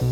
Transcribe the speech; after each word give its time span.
Right, 0.00 0.06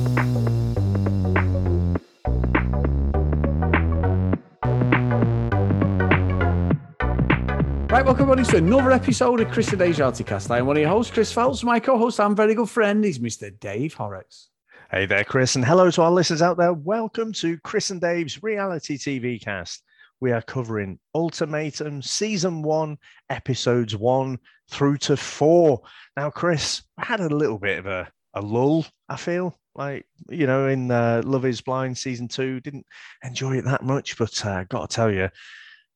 welcome 8.04 8.22
everybody 8.22 8.42
to 8.42 8.56
another 8.56 8.90
episode 8.90 9.38
of 9.38 9.48
Chris 9.52 9.68
and 9.68 9.78
Dave's 9.78 10.00
Reality 10.00 10.24
Cast. 10.24 10.50
I 10.50 10.58
am 10.58 10.66
one 10.66 10.76
of 10.76 10.80
your 10.80 10.90
hosts, 10.90 11.12
Chris 11.12 11.30
Phelps. 11.30 11.62
My 11.62 11.78
co-host 11.78 12.18
and 12.18 12.36
very 12.36 12.56
good 12.56 12.68
friend 12.68 13.04
is 13.04 13.20
Mr. 13.20 13.56
Dave 13.60 13.94
Horrocks. 13.94 14.48
Hey 14.90 15.06
there, 15.06 15.22
Chris, 15.22 15.54
and 15.54 15.64
hello 15.64 15.88
to 15.92 16.02
our 16.02 16.10
listeners 16.10 16.42
out 16.42 16.56
there. 16.56 16.72
Welcome 16.72 17.32
to 17.34 17.56
Chris 17.58 17.90
and 17.90 18.00
Dave's 18.00 18.42
Reality 18.42 18.98
TV 18.98 19.40
Cast. 19.40 19.84
We 20.18 20.32
are 20.32 20.42
covering 20.42 20.98
Ultimatum 21.14 22.02
Season 22.02 22.60
1, 22.62 22.98
Episodes 23.30 23.94
1 23.94 24.36
through 24.68 24.96
to 24.96 25.16
4. 25.16 25.80
Now, 26.16 26.30
Chris, 26.30 26.82
I 26.98 27.04
had 27.04 27.20
a 27.20 27.28
little 27.28 27.60
bit 27.60 27.78
of 27.78 27.86
a, 27.86 28.10
a 28.34 28.40
lull, 28.40 28.84
I 29.08 29.14
feel 29.14 29.56
like, 29.76 30.06
you 30.28 30.46
know, 30.46 30.68
in 30.68 30.90
uh, 30.90 31.22
Love 31.24 31.44
is 31.44 31.60
Blind 31.60 31.96
Season 31.98 32.28
2. 32.28 32.60
Didn't 32.60 32.86
enjoy 33.22 33.58
it 33.58 33.64
that 33.64 33.82
much, 33.82 34.16
but 34.18 34.44
uh, 34.44 34.64
got 34.64 34.90
to 34.90 34.94
tell 34.94 35.10
you, 35.10 35.28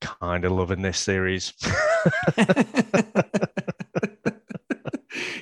kind 0.01 0.45
of 0.45 0.53
loving 0.53 0.83
this 0.83 0.99
series. 0.99 1.53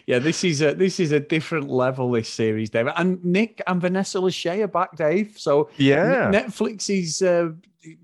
yeah, 0.07 0.19
this 0.19 0.45
is 0.45 0.63
a 0.63 0.75
this 0.75 1.01
is 1.01 1.13
a 1.13 1.21
different 1.21 1.69
level. 1.69 2.11
This 2.11 2.29
series, 2.29 2.71
Dave, 2.71 2.89
and 2.97 3.23
Nick 3.25 3.63
and 3.67 3.81
Vanessa 3.81 4.19
Lachey 4.19 4.63
are 4.63 4.69
back, 4.69 4.97
Dave. 4.97 5.35
So 5.39 5.71
Yeah. 5.77 6.31
Netflix's 6.31 7.23
uh, 7.23 7.51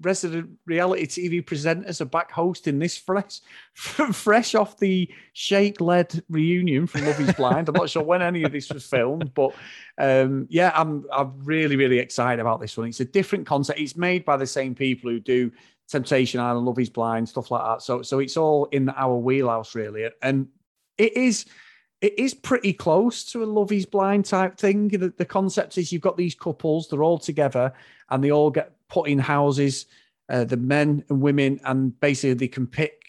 resident 0.01 0.51
reality 0.67 1.07
TV 1.07 1.45
presenters 1.45 2.01
are 2.01 2.07
back 2.07 2.31
hosting 2.31 2.79
this 2.79 2.97
fresh, 2.97 3.41
fresh 3.75 4.55
off 4.55 4.79
the 4.79 5.09
Shake-led 5.33 6.23
reunion 6.29 6.87
from 6.87 7.07
Love 7.07 7.21
Is 7.21 7.33
Blind. 7.35 7.69
I'm 7.69 7.75
not 7.75 7.91
sure 7.91 8.03
when 8.03 8.23
any 8.23 8.45
of 8.45 8.53
this 8.53 8.71
was 8.71 8.87
filmed, 8.87 9.33
but 9.35 9.55
um, 9.99 10.47
yeah, 10.51 10.73
I'm 10.75 11.05
I'm 11.13 11.33
really 11.45 11.77
really 11.77 11.99
excited 11.99 12.41
about 12.41 12.61
this 12.61 12.77
one. 12.77 12.89
It's 12.89 13.01
a 13.01 13.05
different 13.05 13.47
concept. 13.47 13.81
It's 13.81 13.97
made 13.97 14.25
by 14.25 14.37
the 14.37 14.47
same 14.47 14.75
people 14.75 15.11
who 15.11 15.21
do 15.21 15.51
Temptation 15.89 16.41
Island, 16.41 16.67
Love 16.67 16.79
Is 16.79 16.91
Blind, 16.91 17.29
stuff 17.29 17.51
like 17.51 17.65
that. 17.65 17.83
So 17.83 18.03
so 18.03 18.19
it's 18.19 18.37
all 18.37 18.67
in 18.67 18.89
our 18.91 19.17
wheelhouse 19.17 19.75
really, 19.75 20.09
and 20.23 20.49
it 20.99 21.17
is 21.17 21.47
it 22.01 22.19
is 22.19 22.35
pretty 22.35 22.75
close 22.75 23.25
to 23.25 23.43
a 23.43 23.47
Love 23.47 23.73
Is 23.73 23.87
Blind 23.87 24.27
type 24.27 24.59
thing. 24.59 24.89
The, 24.89 25.15
the 25.17 25.25
concept 25.25 25.79
is 25.79 25.91
you've 25.91 26.03
got 26.03 26.19
these 26.19 26.35
couples, 26.35 26.89
they're 26.89 27.03
all 27.03 27.19
together, 27.19 27.73
and 28.11 28.23
they 28.23 28.31
all 28.31 28.51
get 28.51 28.73
put 28.91 29.09
in 29.09 29.19
houses, 29.19 29.87
uh, 30.29 30.45
the 30.45 30.59
men 30.59 31.03
and 31.09 31.23
women, 31.23 31.61
and 31.65 31.99
basically 32.01 32.35
they 32.35 32.49
can 32.49 32.67
pick. 32.67 33.01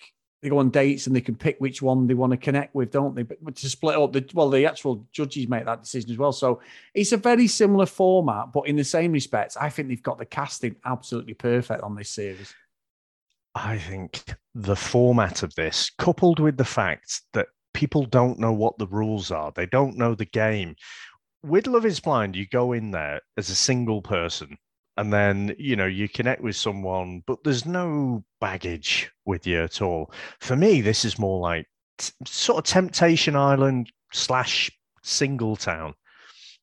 They 0.42 0.50
go 0.50 0.59
on 0.59 0.69
dates 0.69 1.08
and 1.08 1.16
they 1.16 1.22
can 1.22 1.36
pick 1.36 1.58
which 1.58 1.81
one 1.81 2.05
they 2.05 2.14
want 2.14 2.31
to 2.31 2.38
connect 2.38 2.75
with, 2.75 2.92
don't 2.92 3.16
they? 3.16 3.23
But 3.23 3.55
to 3.55 3.69
split 3.69 3.97
up, 3.97 4.14
the 4.14 4.23
well, 4.33 4.49
the 4.49 4.66
actual 4.66 5.05
judges 5.11 5.49
make 5.49 5.66
that 5.66 5.81
decision 5.81 6.11
as 6.11 6.17
well. 6.17 6.31
So 6.31 6.61
it's 6.94 7.11
a 7.11 7.17
very 7.17 7.47
similar 7.47 7.88
format, 7.88 8.53
but 8.53 8.67
in 8.67 8.75
the 8.75 8.83
same 8.83 9.11
respects, 9.11 9.58
I 9.58 9.70
think 9.70 9.89
they've 9.89 10.03
got 10.03 10.20
the 10.20 10.25
casting 10.25 10.75
absolutely 10.86 11.33
perfect 11.33 11.81
on 11.81 11.95
this 11.95 12.11
series. 12.11 12.53
I 13.55 13.77
think 13.77 14.36
the 14.53 14.75
format 14.75 15.42
of 15.42 15.55
this, 15.55 15.89
coupled 15.97 16.39
with 16.39 16.58
the 16.58 16.66
fact 16.66 17.22
that 17.33 17.47
people 17.76 18.06
don't 18.06 18.40
know 18.40 18.54
what 18.54 18.78
the 18.78 18.88
rules 18.88 19.30
are, 19.30 19.52
they 19.52 19.68
don't 19.68 19.98
know 19.98 20.16
the 20.16 20.26
game. 20.26 20.76
With 21.44 21.68
Love 21.68 21.86
is 21.86 22.00
Blind, 22.00 22.36
you 22.36 22.48
go 22.48 22.73
in 22.73 22.90
there 22.90 23.22
as 23.38 23.50
a 23.50 23.56
single 23.56 24.02
person 24.02 24.58
and 24.98 25.14
then, 25.14 25.54
you 25.59 25.76
know, 25.76 25.86
you 25.86 26.08
connect 26.09 26.42
with 26.42 26.56
someone, 26.56 27.22
but 27.28 27.44
there's 27.44 27.66
no 27.66 28.23
baggage 28.40 29.12
with 29.26 29.45
you 29.45 29.62
at 29.62 29.82
all. 29.82 30.12
For 30.40 30.56
me, 30.56 30.82
this 30.82 31.04
is 31.06 31.20
more 31.20 31.40
like 31.40 31.67
t- 31.98 32.14
sort 32.26 32.59
of 32.59 32.64
Temptation 32.64 33.36
Island 33.36 33.92
slash 34.14 34.72
Singletown, 35.04 35.94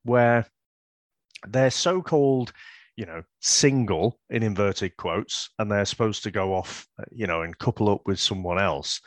where 0.03 0.47
they're 1.47 1.71
so 1.71 2.01
called 2.01 2.53
you 2.97 3.07
know, 3.07 3.23
single 3.41 4.19
in 4.31 4.43
inverted 4.43 4.97
quotes, 4.97 5.51
and 5.59 5.71
they're 5.71 5.85
supposed 5.85 6.23
to 6.23 6.31
go 6.31 6.55
off, 6.55 6.87
you 7.11 7.27
know, 7.27 7.43
and 7.43 7.59
couple 7.59 7.89
up 7.89 8.03
with 8.07 8.21
someone 8.21 8.59
else. 8.59 9.01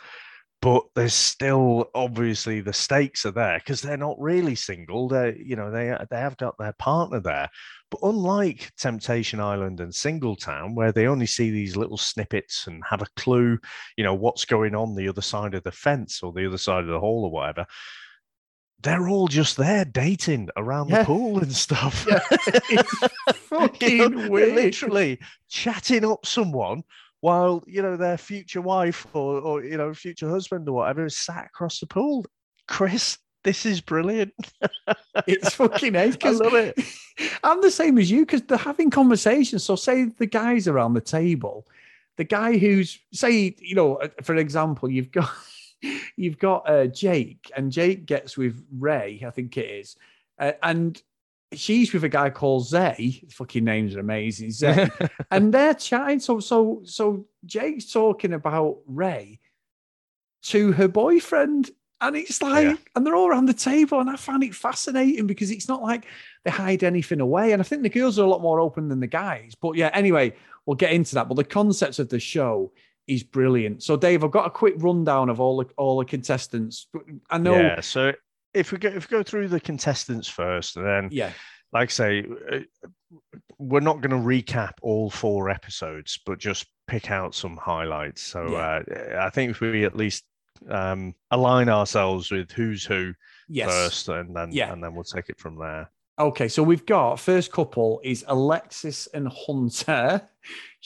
But 0.61 0.83
there's 0.95 1.13
still 1.13 1.91
obviously 1.93 2.59
the 2.61 2.73
stakes 2.73 3.23
are 3.25 3.31
there 3.31 3.59
because 3.59 3.81
they're 3.81 3.97
not 3.97 4.19
really 4.19 4.55
single. 4.55 5.07
They, 5.07 5.39
you 5.45 5.55
know, 5.55 5.69
they 5.69 5.91
uh, 5.91 6.05
they 6.09 6.17
have 6.17 6.37
got 6.37 6.57
their 6.57 6.73
partner 6.79 7.19
there. 7.19 7.49
But 7.91 7.99
unlike 8.01 8.71
Temptation 8.77 9.39
Island 9.39 9.79
and 9.79 9.91
Singletown, 9.91 10.73
where 10.73 10.91
they 10.91 11.05
only 11.05 11.27
see 11.27 11.51
these 11.51 11.75
little 11.77 11.97
snippets 11.97 12.65
and 12.65 12.81
have 12.89 13.03
a 13.03 13.07
clue, 13.15 13.59
you 13.95 14.03
know, 14.03 14.15
what's 14.15 14.43
going 14.45 14.73
on 14.73 14.95
the 14.95 15.07
other 15.07 15.21
side 15.21 15.53
of 15.53 15.63
the 15.63 15.71
fence 15.71 16.23
or 16.23 16.33
the 16.33 16.47
other 16.47 16.57
side 16.57 16.83
of 16.83 16.89
the 16.89 16.99
hall 16.99 17.25
or 17.25 17.31
whatever, 17.31 17.67
they're 18.81 19.07
all 19.07 19.27
just 19.27 19.57
there 19.57 19.85
dating 19.85 20.49
around 20.57 20.89
Yeah. 20.89 20.99
the 20.99 21.05
pool 21.05 21.39
and 21.39 21.53
stuff. 21.55 22.05
Yeah, 22.09 22.19
it's 22.31 22.99
fucking 23.49 23.89
You 23.97 24.09
know, 24.09 24.29
weird. 24.31 24.55
literally 24.55 25.19
chatting 25.47 26.03
up 26.05 26.25
someone 26.25 26.83
while 27.25 27.63
you 27.65 27.81
know 27.81 27.97
their 27.97 28.19
future 28.19 28.61
wife 28.61 29.07
or, 29.13 29.39
or 29.39 29.63
you 29.63 29.75
know 29.77 29.91
future 29.95 30.29
husband 30.29 30.69
or 30.69 30.73
whatever 30.73 31.07
is 31.07 31.17
sat 31.17 31.47
across 31.47 31.79
the 31.79 31.87
pool. 31.87 32.23
Chris, 32.67 33.17
this 33.43 33.65
is 33.65 33.81
brilliant. 33.81 34.33
It's 35.27 35.55
fucking 35.55 35.95
ace. 35.95 36.17
I 36.23 36.29
love 36.31 36.53
it. 36.53 36.77
I'm 37.43 37.61
the 37.61 37.71
same 37.71 37.97
as 37.97 38.11
you 38.11 38.25
because 38.25 38.43
they're 38.43 38.57
having 38.57 38.91
conversations. 38.91 39.63
So, 39.63 39.75
say 39.75 40.03
the 40.03 40.27
guys 40.27 40.67
around 40.67 40.93
the 40.93 41.01
table, 41.01 41.65
the 42.17 42.25
guy 42.25 42.57
who's 42.57 42.99
say, 43.11 43.55
you 43.59 43.75
know, 43.75 43.95
uh, 43.95 44.09
for 44.21 44.35
example, 44.35 44.91
you've 44.91 45.11
got 45.11 45.31
you've 46.17 46.37
got 46.37 46.69
uh, 46.69 46.85
Jake, 46.87 47.49
and 47.55 47.71
Jake 47.71 48.05
gets 48.05 48.37
with 48.37 48.63
Ray, 48.77 49.23
I 49.25 49.31
think 49.31 49.57
it 49.57 49.69
is, 49.71 49.95
uh, 50.37 50.51
and 50.61 51.01
she's 51.57 51.93
with 51.93 52.03
a 52.03 52.09
guy 52.09 52.29
called 52.29 52.67
Zay. 52.67 53.23
Fucking 53.31 53.63
names 53.63 53.95
are 53.95 53.99
amazing, 53.99 54.51
Zay, 54.61 54.87
and 55.31 55.53
they're 55.53 55.73
chatting. 55.73 56.19
So, 56.19 56.39
so, 56.39 56.81
so 56.85 57.25
Jake's 57.45 57.91
talking 57.91 58.33
about 58.33 58.77
Ray 58.87 59.39
to 60.43 60.71
her 60.73 60.87
boyfriend. 60.87 61.71
And 62.01 62.15
it's 62.15 62.41
like, 62.41 62.65
Yeah. 62.65 62.75
and 62.95 63.05
they're 63.07 63.15
all 63.15 63.29
around 63.29 63.45
the 63.45 63.53
table, 63.53 63.99
and 63.99 64.09
I 64.09 64.17
find 64.17 64.43
it 64.43 64.53
fascinating 64.53 65.27
because 65.27 65.49
it's 65.49 65.67
not 65.69 65.81
like 65.81 66.05
they 66.43 66.51
hide 66.51 66.83
anything 66.83 67.21
away. 67.21 67.53
And 67.53 67.61
I 67.61 67.63
think 67.63 67.83
the 67.83 67.89
girls 67.89 68.19
are 68.19 68.23
a 68.25 68.29
lot 68.29 68.41
more 68.41 68.59
open 68.59 68.89
than 68.89 68.99
the 68.99 69.07
guys. 69.07 69.53
But 69.59 69.75
yeah, 69.75 69.89
anyway, 69.93 70.33
we'll 70.65 70.75
get 70.75 70.91
into 70.91 71.15
that. 71.15 71.29
But 71.29 71.35
the 71.35 71.45
concepts 71.45 71.97
of 71.97 72.09
the 72.09 72.19
show 72.19 72.73
is 73.07 73.23
brilliant. 73.23 73.81
So, 73.81 73.95
Dave, 73.95 74.23
I've 74.23 74.31
got 74.31 74.45
a 74.45 74.49
quick 74.51 74.75
rundown 74.77 75.29
of 75.29 75.39
all 75.39 75.57
the 75.57 75.67
all 75.77 75.97
the 75.99 76.05
contestants. 76.05 76.87
I 77.29 77.37
know, 77.37 77.55
Yeah. 77.55 77.79
So 77.81 78.11
if 78.55 78.71
we 78.71 78.77
go 78.77 78.89
if 78.89 79.09
we 79.09 79.17
go 79.17 79.23
through 79.23 79.49
the 79.49 79.59
contestants 79.59 80.27
first, 80.27 80.77
and 80.77 80.85
then 80.85 81.09
yeah, 81.11 81.31
like 81.71 81.89
I 81.89 81.91
say, 81.91 82.25
uh, 82.51 82.59
we're 83.59 83.79
not 83.81 84.01
going 84.01 84.11
to 84.11 84.27
recap 84.27 84.73
all 84.81 85.09
four 85.09 85.49
episodes, 85.49 86.19
but 86.25 86.39
just 86.39 86.65
pick 86.87 87.11
out 87.11 87.35
some 87.35 87.57
highlights. 87.57 88.21
So 88.21 88.49
Yeah. 88.51 88.81
uh, 89.17 89.25
I 89.25 89.29
think 89.29 89.51
if 89.51 89.59
we 89.59 89.85
at 89.85 89.95
least 89.95 90.23
um, 90.69 91.13
align 91.31 91.69
ourselves 91.69 92.31
with 92.31 92.51
who's 92.51 92.85
who 92.85 93.13
yes. 93.47 93.69
first, 93.69 94.09
and 94.09 94.35
then 94.35 94.51
Yeah. 94.51 94.71
and 94.71 94.83
then 94.83 94.95
we'll 94.95 95.03
take 95.03 95.29
it 95.29 95.39
from 95.39 95.57
there. 95.59 95.89
Okay, 96.17 96.47
so 96.47 96.63
we've 96.63 96.85
got 96.85 97.19
first 97.19 97.51
couple 97.51 97.99
is 98.03 98.23
Alexis 98.27 99.07
and 99.07 99.27
Hunter. 99.27 100.21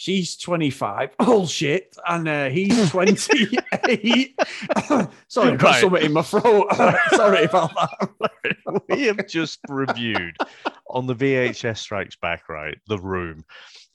She's 0.02 0.38
25. 0.38 1.10
Oh 1.20 1.46
shit. 1.46 1.94
And 2.08 2.26
uh, 2.26 2.48
he's 2.48 2.90
28. 2.92 3.20
Sorry, 5.28 5.52
I've 5.52 5.58
got 5.58 5.62
Right. 5.62 5.82
something 5.82 6.04
in 6.06 6.14
my 6.14 6.22
throat. 6.22 6.68
Sorry 7.12 7.44
about 7.44 7.72
that. 7.76 8.82
we 8.88 9.08
have 9.08 9.28
just 9.28 9.60
reviewed 9.68 10.38
on 10.90 11.06
the 11.06 11.14
VHS 11.16 11.80
Strikes 11.80 12.16
Back, 12.16 12.48
right? 12.48 12.78
The 12.88 12.98
Room. 12.98 13.44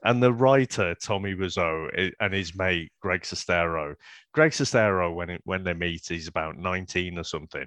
And 0.05 0.23
the 0.23 0.31
writer, 0.31 0.95
Tommy 1.03 1.35
Wiseau, 1.35 2.13
and 2.21 2.35
his 2.35 2.55
mate, 2.55 2.93
Greg 3.01 3.23
Sestero. 3.23 3.95
Greg 4.35 4.51
Sestero, 4.51 5.15
when, 5.15 5.31
it, 5.31 5.41
when 5.45 5.65
they 5.65 5.73
meet, 5.73 6.05
he's 6.07 6.29
about 6.29 6.59
19 6.59 7.19
or 7.19 7.25
something. 7.25 7.67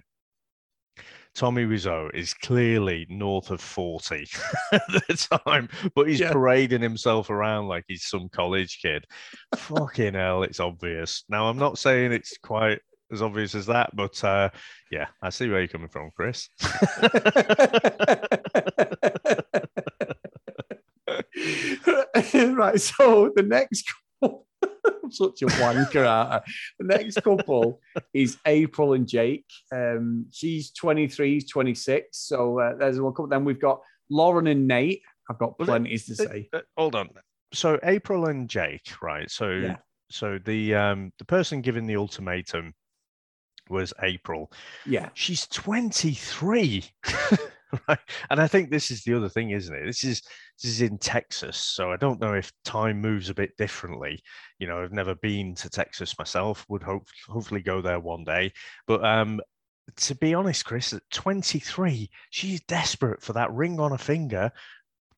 Tommy 1.35 1.65
Wiseau 1.65 2.09
is 2.13 2.33
clearly 2.33 3.05
north 3.09 3.51
of 3.51 3.61
40 3.61 4.27
at 4.71 4.81
the 4.87 5.39
time, 5.45 5.69
but 5.95 6.07
he's 6.07 6.19
Yeah. 6.19 6.31
parading 6.31 6.81
himself 6.81 7.29
around 7.29 7.67
like 7.67 7.83
he's 7.87 8.05
some 8.05 8.29
college 8.29 8.79
kid. 8.81 9.05
Fucking 9.55 10.13
hell, 10.15 10.43
it's 10.43 10.59
obvious. 10.59 11.23
Now, 11.29 11.47
I'm 11.49 11.57
not 11.59 11.77
saying 11.77 12.11
it's 12.11 12.37
quite 12.37 12.79
as 13.11 13.21
obvious 13.21 13.55
as 13.55 13.67
that, 13.67 13.89
but 13.95 14.21
uh, 14.23 14.49
yeah, 14.91 15.07
I 15.21 15.29
see 15.29 15.47
where 15.49 15.59
you're 15.59 15.67
coming 15.67 15.87
from, 15.89 16.11
Chris. 16.15 16.49
right, 22.33 22.81
so 22.81 23.31
the 23.35 23.43
next 23.43 23.85
such 25.17 25.41
a 25.41 25.45
wanker, 25.47 26.07
aren't 26.07 26.31
I? 26.33 26.41
The 26.79 26.85
next 26.85 27.21
couple 27.23 27.81
is 28.13 28.37
April 28.45 28.93
and 28.93 29.07
Jake. 29.07 29.45
Um, 29.73 30.27
she's 30.31 30.71
23, 30.71 31.33
he's 31.33 31.49
26. 31.49 32.17
So 32.17 32.59
uh, 32.59 32.75
there's 32.77 32.99
one 33.01 33.13
couple. 33.13 33.27
Then 33.27 33.43
we've 33.45 33.59
got 33.61 33.81
Lauren 34.09 34.47
and 34.47 34.67
Nate. 34.67 35.01
I've 35.29 35.39
got 35.39 35.57
plenty 35.59 35.97
to 35.97 36.15
say. 36.15 36.49
Uh, 36.53 36.61
hold 36.77 36.95
on. 36.95 37.09
So 37.53 37.79
April 37.83 38.27
and 38.27 38.49
Jake, 38.49 39.01
right? 39.01 39.29
So 39.29 39.49
Yeah. 39.49 39.77
so 40.09 40.39
the 40.43 40.75
um 40.75 41.11
the 41.17 41.25
person 41.25 41.61
giving 41.61 41.85
the 41.87 41.95
ultimatum 41.97 42.73
was 43.69 43.93
April. 44.01 44.51
Yeah. 44.85 45.09
She's 45.13 45.47
23. 45.47 46.85
right? 47.87 47.99
And 48.29 48.39
I 48.39 48.47
think 48.47 48.69
this 48.69 48.91
is 48.91 49.03
the 49.03 49.13
other 49.13 49.29
thing, 49.29 49.51
isn't 49.51 49.75
it? 49.75 49.85
This 49.85 50.03
is 50.03 50.21
this 50.61 50.71
is 50.71 50.81
in 50.81 50.97
Texas, 50.97 51.57
so 51.57 51.91
I 51.91 51.97
don't 51.97 52.19
know 52.19 52.33
if 52.33 52.51
time 52.63 53.01
moves 53.01 53.29
a 53.29 53.33
bit 53.33 53.55
differently. 53.57 54.21
You 54.59 54.67
know, 54.67 54.81
I've 54.81 54.93
never 54.93 55.15
been 55.15 55.55
to 55.55 55.69
Texas 55.69 56.17
myself. 56.17 56.65
Would 56.69 56.83
hope 56.83 57.07
hopefully 57.27 57.61
go 57.61 57.81
there 57.81 57.99
one 57.99 58.23
day. 58.23 58.53
But 58.87 59.03
um, 59.05 59.41
to 59.95 60.15
be 60.15 60.33
honest, 60.33 60.65
Chris, 60.65 60.93
at 60.93 61.03
23, 61.11 62.09
she's 62.29 62.61
desperate 62.61 63.21
for 63.21 63.33
that 63.33 63.51
ring 63.51 63.79
on 63.79 63.91
her 63.91 63.97
finger. 63.97 64.51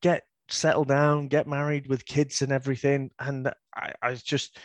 Get 0.00 0.22
settle 0.48 0.84
down, 0.84 1.28
get 1.28 1.46
married 1.46 1.86
with 1.86 2.04
kids 2.04 2.42
and 2.42 2.52
everything. 2.52 3.10
And 3.18 3.48
I, 3.74 3.92
I 4.02 4.14
just, 4.14 4.58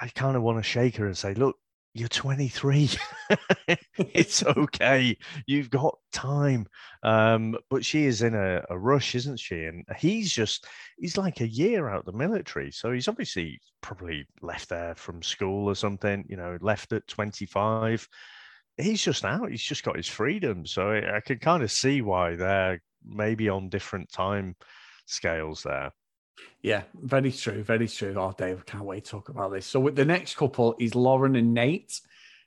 I 0.00 0.08
kind 0.08 0.36
of 0.36 0.42
want 0.42 0.58
to 0.58 0.62
shake 0.62 0.96
her 0.96 1.06
and 1.06 1.16
say, 1.16 1.34
look, 1.34 1.56
you're 1.94 2.08
23. 2.08 2.90
it's 3.98 4.44
okay. 4.44 5.16
You've 5.46 5.70
got 5.70 5.98
time. 6.12 6.66
Um, 7.02 7.56
but 7.70 7.84
she 7.84 8.04
is 8.04 8.22
in 8.22 8.34
a, 8.34 8.62
a, 8.70 8.78
rush, 8.78 9.14
isn't 9.14 9.40
she? 9.40 9.64
And 9.64 9.84
he's 9.98 10.32
just, 10.32 10.66
he's 10.98 11.16
like 11.16 11.40
a 11.40 11.48
year 11.48 11.88
out 11.88 12.04
the 12.04 12.12
military. 12.12 12.70
So 12.70 12.92
he's 12.92 13.08
obviously 13.08 13.60
probably 13.80 14.26
left 14.42 14.68
there 14.68 14.94
from 14.94 15.22
school 15.22 15.68
or 15.68 15.74
something, 15.74 16.24
you 16.28 16.36
know, 16.36 16.58
left 16.60 16.92
at 16.92 17.06
25. 17.08 18.06
He's 18.76 19.02
just 19.02 19.24
out. 19.24 19.50
He's 19.50 19.62
just 19.62 19.82
got 19.82 19.96
his 19.96 20.08
freedom. 20.08 20.66
So 20.66 20.90
I, 20.90 21.16
I 21.16 21.20
can 21.20 21.38
kind 21.38 21.62
of 21.62 21.72
see 21.72 22.02
why 22.02 22.36
they're 22.36 22.80
maybe 23.04 23.48
on 23.48 23.68
different 23.68 24.10
time 24.12 24.56
scales 25.06 25.62
there. 25.62 25.92
Yeah, 26.62 26.82
very 26.94 27.30
true, 27.32 27.62
very 27.62 27.88
true. 27.88 28.14
Oh, 28.16 28.34
Dave, 28.36 28.66
can't 28.66 28.84
wait 28.84 29.04
to 29.04 29.10
talk 29.12 29.28
about 29.28 29.52
this. 29.52 29.66
So 29.66 29.78
with 29.80 29.96
the 29.96 30.04
next 30.04 30.36
couple 30.36 30.74
is 30.78 30.94
Lauren 30.94 31.36
and 31.36 31.54
Nate. 31.54 32.00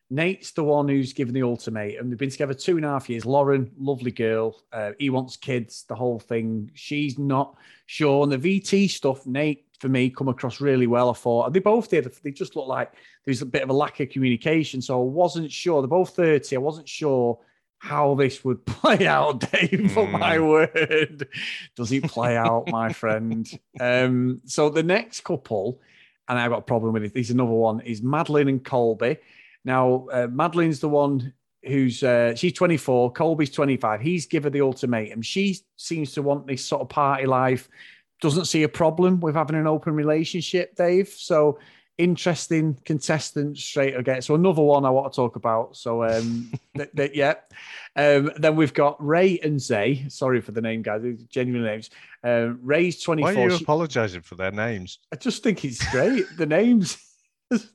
Nate's 0.09 0.51
the 0.51 0.63
one 0.63 0.89
who's 0.89 1.13
given 1.13 1.33
the 1.33 1.43
ultimatum. 1.43 2.09
They've 2.09 2.19
been 2.19 2.29
together 2.29 2.53
two 2.53 2.75
and 2.75 2.85
a 2.85 2.89
half 2.89 3.09
years. 3.09 3.25
Lauren, 3.25 3.71
lovely 3.79 4.11
girl. 4.11 4.61
Uh, 4.73 4.91
he 4.99 5.09
wants 5.09 5.37
kids, 5.37 5.85
the 5.87 5.95
whole 5.95 6.19
thing. 6.19 6.69
She's 6.73 7.17
not 7.17 7.55
sure. 7.85 8.23
And 8.23 8.31
the 8.31 8.37
VT 8.37 8.89
stuff, 8.89 9.25
Nate, 9.25 9.65
for 9.79 9.87
me, 9.87 10.09
come 10.09 10.27
across 10.27 10.59
really 10.59 10.85
well. 10.85 11.09
I 11.09 11.13
thought 11.13 11.53
they 11.53 11.59
both 11.59 11.89
did. 11.89 12.13
They 12.23 12.31
just 12.31 12.57
looked 12.57 12.67
like 12.67 12.91
there's 13.23 13.41
a 13.41 13.45
bit 13.45 13.63
of 13.63 13.69
a 13.69 13.73
lack 13.73 14.01
of 14.01 14.09
communication. 14.09 14.81
So 14.81 14.99
I 14.99 15.05
wasn't 15.05 15.49
sure. 15.49 15.81
They're 15.81 15.87
both 15.87 16.13
30. 16.13 16.57
I 16.57 16.59
wasn't 16.59 16.89
sure 16.89 17.39
how 17.81 18.13
this 18.13 18.45
would 18.45 18.63
play 18.65 19.07
out, 19.07 19.51
Dave. 19.51 19.91
For 19.91 20.07
my 20.07 20.37
hmm. 20.37 20.45
word, 20.45 21.27
does 21.75 21.91
it 21.91 22.03
play 22.03 22.37
out, 22.37 22.69
my 22.69 22.93
friend? 22.93 23.49
Um, 23.79 24.41
so 24.45 24.69
the 24.69 24.83
next 24.83 25.23
couple, 25.23 25.81
and 26.27 26.37
I've 26.37 26.51
got 26.51 26.59
a 26.59 26.61
problem 26.63 26.93
with 26.93 27.03
it. 27.03 27.13
There's 27.13 27.31
another 27.31 27.49
one 27.49 27.81
is 27.81 28.03
Madeline 28.03 28.49
and 28.49 28.63
Colby. 28.63 29.17
Now, 29.65 30.07
uh, 30.11 30.27
Madeline's 30.31 30.79
the 30.79 30.89
one 30.89 31.33
who's 31.63 32.03
uh, 32.03 32.35
she's 32.35 32.53
24, 32.53 33.13
Colby's 33.13 33.49
25. 33.49 33.99
He's 33.99 34.27
given 34.27 34.53
the 34.53 34.61
ultimatum. 34.61 35.23
She 35.23 35.57
seems 35.77 36.13
to 36.13 36.21
want 36.21 36.45
this 36.45 36.63
sort 36.63 36.83
of 36.83 36.89
party 36.89 37.25
life. 37.25 37.67
Doesn't 38.21 38.45
see 38.45 38.61
a 38.61 38.69
problem 38.69 39.19
with 39.19 39.33
having 39.33 39.55
an 39.55 39.65
open 39.65 39.95
relationship, 39.95 40.75
Dave. 40.75 41.09
So 41.09 41.57
interesting 42.01 42.77
contestant 42.83 43.57
straight 43.57 43.95
again. 43.95 44.21
So 44.21 44.35
another 44.35 44.61
one 44.61 44.85
I 44.85 44.89
want 44.89 45.11
to 45.11 45.15
talk 45.15 45.35
about. 45.35 45.77
So 45.77 46.03
um, 46.03 46.51
th- 46.75 46.89
th- 46.95 47.11
yeah. 47.13 47.35
Um, 47.95 48.31
then 48.37 48.55
we've 48.55 48.73
got 48.73 49.03
Ray 49.05 49.39
and 49.39 49.61
Zay. 49.61 50.05
Sorry 50.09 50.41
for 50.41 50.51
the 50.51 50.61
name, 50.61 50.81
guys. 50.81 51.03
Genuine 51.29 51.63
names. 51.63 51.89
Uh, 52.23 52.53
Ray's 52.61 53.01
twenty 53.01 53.21
four. 53.21 53.33
Why 53.33 53.41
are 53.41 53.49
you 53.49 53.57
she- 53.57 53.63
apologising 53.63 54.21
for 54.21 54.35
their 54.35 54.51
names? 54.51 54.99
I 55.13 55.15
just 55.15 55.43
think 55.43 55.63
it's 55.63 55.87
great. 55.91 56.25
the 56.37 56.45
names. 56.45 56.97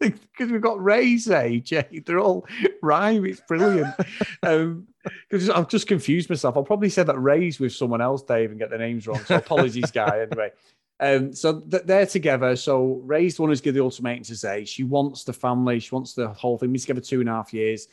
Because 0.01 0.51
we've 0.51 0.63
got 0.63 0.83
Ray, 0.83 1.19
Zay, 1.19 1.61
Jay, 1.61 2.03
they're 2.07 2.19
all 2.19 2.47
rhyme. 2.81 3.27
It's 3.27 3.43
brilliant. 3.43 3.95
um, 4.43 4.87
because 5.29 5.51
I've 5.51 5.69
just 5.69 5.87
confused 5.87 6.31
myself. 6.31 6.57
I'll 6.57 6.63
probably 6.63 6.89
say 6.89 7.03
that 7.03 7.19
Ray's 7.19 7.61
with 7.61 7.75
someone 7.75 8.01
else, 8.01 8.23
Dave, 8.23 8.51
and 8.51 8.59
get 8.59 8.71
the 8.71 8.79
names 8.79 9.07
wrong. 9.07 9.23
So 9.27 9.37
apologies, 9.37 9.91
guy. 9.91 10.21
Anyway, 10.23 10.51
um, 11.01 11.33
so 11.33 11.61
th- 11.61 11.85
they're 11.85 12.07
together. 12.07 12.57
So 12.57 13.01
Ray's 13.05 13.37
the 13.37 13.43
one 13.43 13.51
who's 13.51 13.61
given 13.61 13.79
the 13.79 13.85
ultimatum 13.85 14.25
to 14.25 14.37
say 14.37 14.65
she 14.65 14.83
wants 14.85 15.25
the 15.25 15.33
family, 15.33 15.79
she 15.79 15.95
wants 15.95 16.15
the 16.15 16.29
whole 16.29 16.59
thing. 16.59 16.73
Been 16.73 16.81
together 16.81 17.01
two 17.01 17.21
and 17.21 17.29
a 17.29 17.33
half 17.33 17.53
years. 17.53 17.89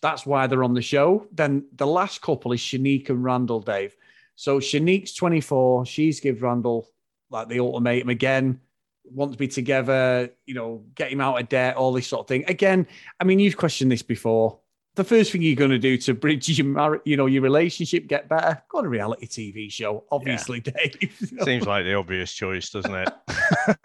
That's 0.00 0.26
why 0.26 0.46
they're 0.46 0.64
on 0.64 0.74
the 0.74 0.82
show. 0.82 1.26
Then 1.32 1.64
the 1.74 1.86
last 1.86 2.22
couple 2.22 2.52
is 2.52 2.60
Shanique 2.60 3.08
and 3.08 3.22
Randall, 3.22 3.60
Dave. 3.60 3.96
So 4.36 4.58
Shanique's 4.58 5.14
24. 5.14 5.86
She's 5.86 6.20
given 6.20 6.42
Randall 6.42 6.88
like 7.30 7.48
the 7.48 7.60
ultimatum 7.60 8.08
again. 8.08 8.60
Want 9.04 9.32
to 9.32 9.38
be 9.38 9.48
together, 9.48 10.30
you 10.46 10.54
know, 10.54 10.84
get 10.94 11.10
him 11.10 11.20
out 11.20 11.40
of 11.40 11.48
debt, 11.48 11.76
all 11.76 11.92
this 11.92 12.06
sort 12.06 12.20
of 12.20 12.28
thing. 12.28 12.44
Again, 12.46 12.86
I 13.18 13.24
mean, 13.24 13.40
you've 13.40 13.56
questioned 13.56 13.90
this 13.90 14.02
before 14.02 14.59
the 14.96 15.04
first 15.04 15.32
thing 15.32 15.42
you're 15.42 15.56
going 15.56 15.70
to 15.70 15.78
do 15.78 15.96
to 15.96 16.14
bridge 16.14 16.48
your 16.48 16.66
mar- 16.66 17.02
you 17.04 17.16
know 17.16 17.26
your 17.26 17.42
relationship 17.42 18.06
get 18.06 18.28
better 18.28 18.62
go 18.68 18.78
on 18.78 18.86
a 18.86 18.88
reality 18.88 19.26
tv 19.26 19.70
show 19.70 20.04
obviously 20.10 20.62
yeah. 20.64 20.72
dave. 20.72 21.32
Seems 21.44 21.66
like 21.66 21.84
the 21.84 21.94
obvious 21.94 22.32
choice 22.32 22.70
doesn't 22.70 22.94
it? 22.94 23.08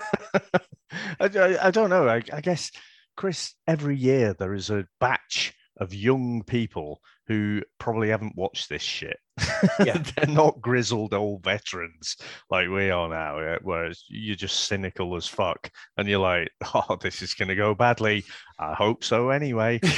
I, 1.19 1.25
I, 1.25 1.67
I, 1.67 1.71
don't 1.71 1.89
know. 1.89 2.07
I, 2.07 2.21
I 2.33 2.41
guess 2.41 2.71
chris 3.15 3.53
every 3.67 3.97
year 3.97 4.33
there 4.33 4.53
is 4.53 4.69
a 4.69 4.87
batch 4.99 5.53
of 5.77 5.93
young 5.93 6.43
people 6.43 7.01
who 7.27 7.61
probably 7.79 8.09
haven't 8.09 8.35
watched 8.35 8.69
this 8.69 8.81
shit. 8.81 9.17
Yeah. 9.83 9.97
They're 9.97 10.27
not 10.27 10.61
grizzled 10.61 11.13
old 11.13 11.43
veterans 11.43 12.15
like 12.49 12.69
we 12.69 12.89
are 12.89 13.09
now, 13.09 13.57
whereas 13.61 14.03
you're 14.07 14.35
just 14.35 14.65
cynical 14.65 15.15
as 15.15 15.27
fuck. 15.27 15.69
And 15.97 16.07
you're 16.07 16.19
like, 16.19 16.49
oh, 16.73 16.97
this 17.01 17.21
is 17.21 17.33
going 17.33 17.49
to 17.49 17.55
go 17.55 17.75
badly. 17.75 18.23
I 18.59 18.73
hope 18.73 19.03
so 19.03 19.29
anyway. 19.31 19.79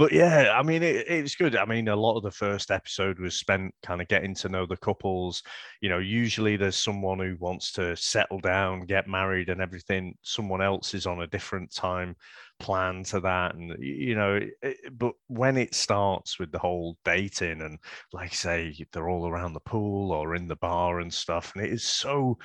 but 0.00 0.12
yeah, 0.12 0.54
I 0.58 0.62
mean, 0.62 0.82
it, 0.82 1.04
it's 1.08 1.34
good. 1.34 1.54
I 1.54 1.66
mean, 1.66 1.88
a 1.88 1.94
lot 1.94 2.16
of 2.16 2.22
the 2.22 2.30
first 2.30 2.70
episode 2.70 3.18
was 3.18 3.34
spent 3.34 3.74
kind 3.82 4.00
of 4.00 4.08
getting 4.08 4.34
to 4.36 4.48
know 4.48 4.64
the 4.64 4.78
couples. 4.78 5.42
You 5.82 5.90
know, 5.90 5.98
usually 5.98 6.56
there's 6.56 6.76
someone 6.76 7.18
who 7.18 7.36
wants 7.38 7.70
to 7.72 7.94
settle 7.96 8.40
down, 8.40 8.86
get 8.86 9.06
married, 9.06 9.50
and 9.50 9.60
everything. 9.60 10.16
Someone 10.22 10.62
else 10.62 10.94
is 10.94 11.04
on 11.04 11.20
a 11.20 11.26
different 11.26 11.70
time 11.74 12.16
plan 12.60 13.04
to 13.04 13.20
that. 13.20 13.56
And, 13.56 13.76
you 13.78 14.14
know, 14.14 14.40
it, 14.62 14.98
but 14.98 15.12
when 15.26 15.58
it 15.58 15.74
starts 15.74 16.38
with 16.38 16.50
the 16.50 16.58
whole 16.58 16.96
dating 17.04 17.60
and, 17.60 17.78
like, 18.14 18.32
say, 18.32 18.74
they're 18.92 19.10
all 19.10 19.28
around 19.28 19.52
the 19.52 19.60
pool 19.60 20.12
or 20.12 20.34
in 20.34 20.48
the 20.48 20.56
bar 20.56 21.00
and 21.00 21.12
stuff, 21.12 21.52
and 21.54 21.62
it 21.62 21.70
is 21.70 21.84
so 21.84 22.38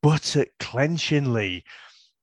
butter 0.00 0.46
clenchingly 0.60 1.64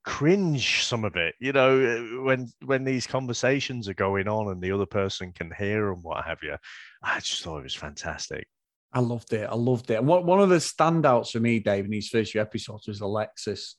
cringe 0.08 0.86
some 0.86 1.04
of 1.04 1.18
it 1.18 1.36
you 1.38 1.52
know 1.52 1.78
uh, 1.78 2.24
when 2.24 2.50
when 2.66 2.86
these 2.86 3.06
conversations 3.06 3.90
are 3.90 3.94
going 3.94 4.26
on 4.26 4.48
and 4.48 4.62
the 4.62 4.72
other 4.72 4.86
person 4.86 5.34
can 5.34 5.52
hear 5.58 5.92
and 5.92 6.02
what 6.02 6.24
have 6.24 6.38
you 6.42 6.56
i 7.04 7.20
just 7.20 7.44
thought 7.44 7.60
it 7.60 7.64
was 7.64 7.76
fantastic 7.76 8.48
i 8.94 9.02
loved 9.02 9.34
it 9.34 9.50
i 9.52 9.54
loved 9.54 9.92
it 9.92 10.02
what, 10.02 10.24
one 10.24 10.40
of 10.40 10.48
the 10.48 10.56
standouts 10.56 11.32
for 11.32 11.42
me 11.42 11.60
dave 11.60 11.84
in 11.84 11.92
these 11.92 12.08
first 12.08 12.32
few 12.32 12.40
episodes 12.40 12.88
was 12.88 13.02
alexis 13.02 13.76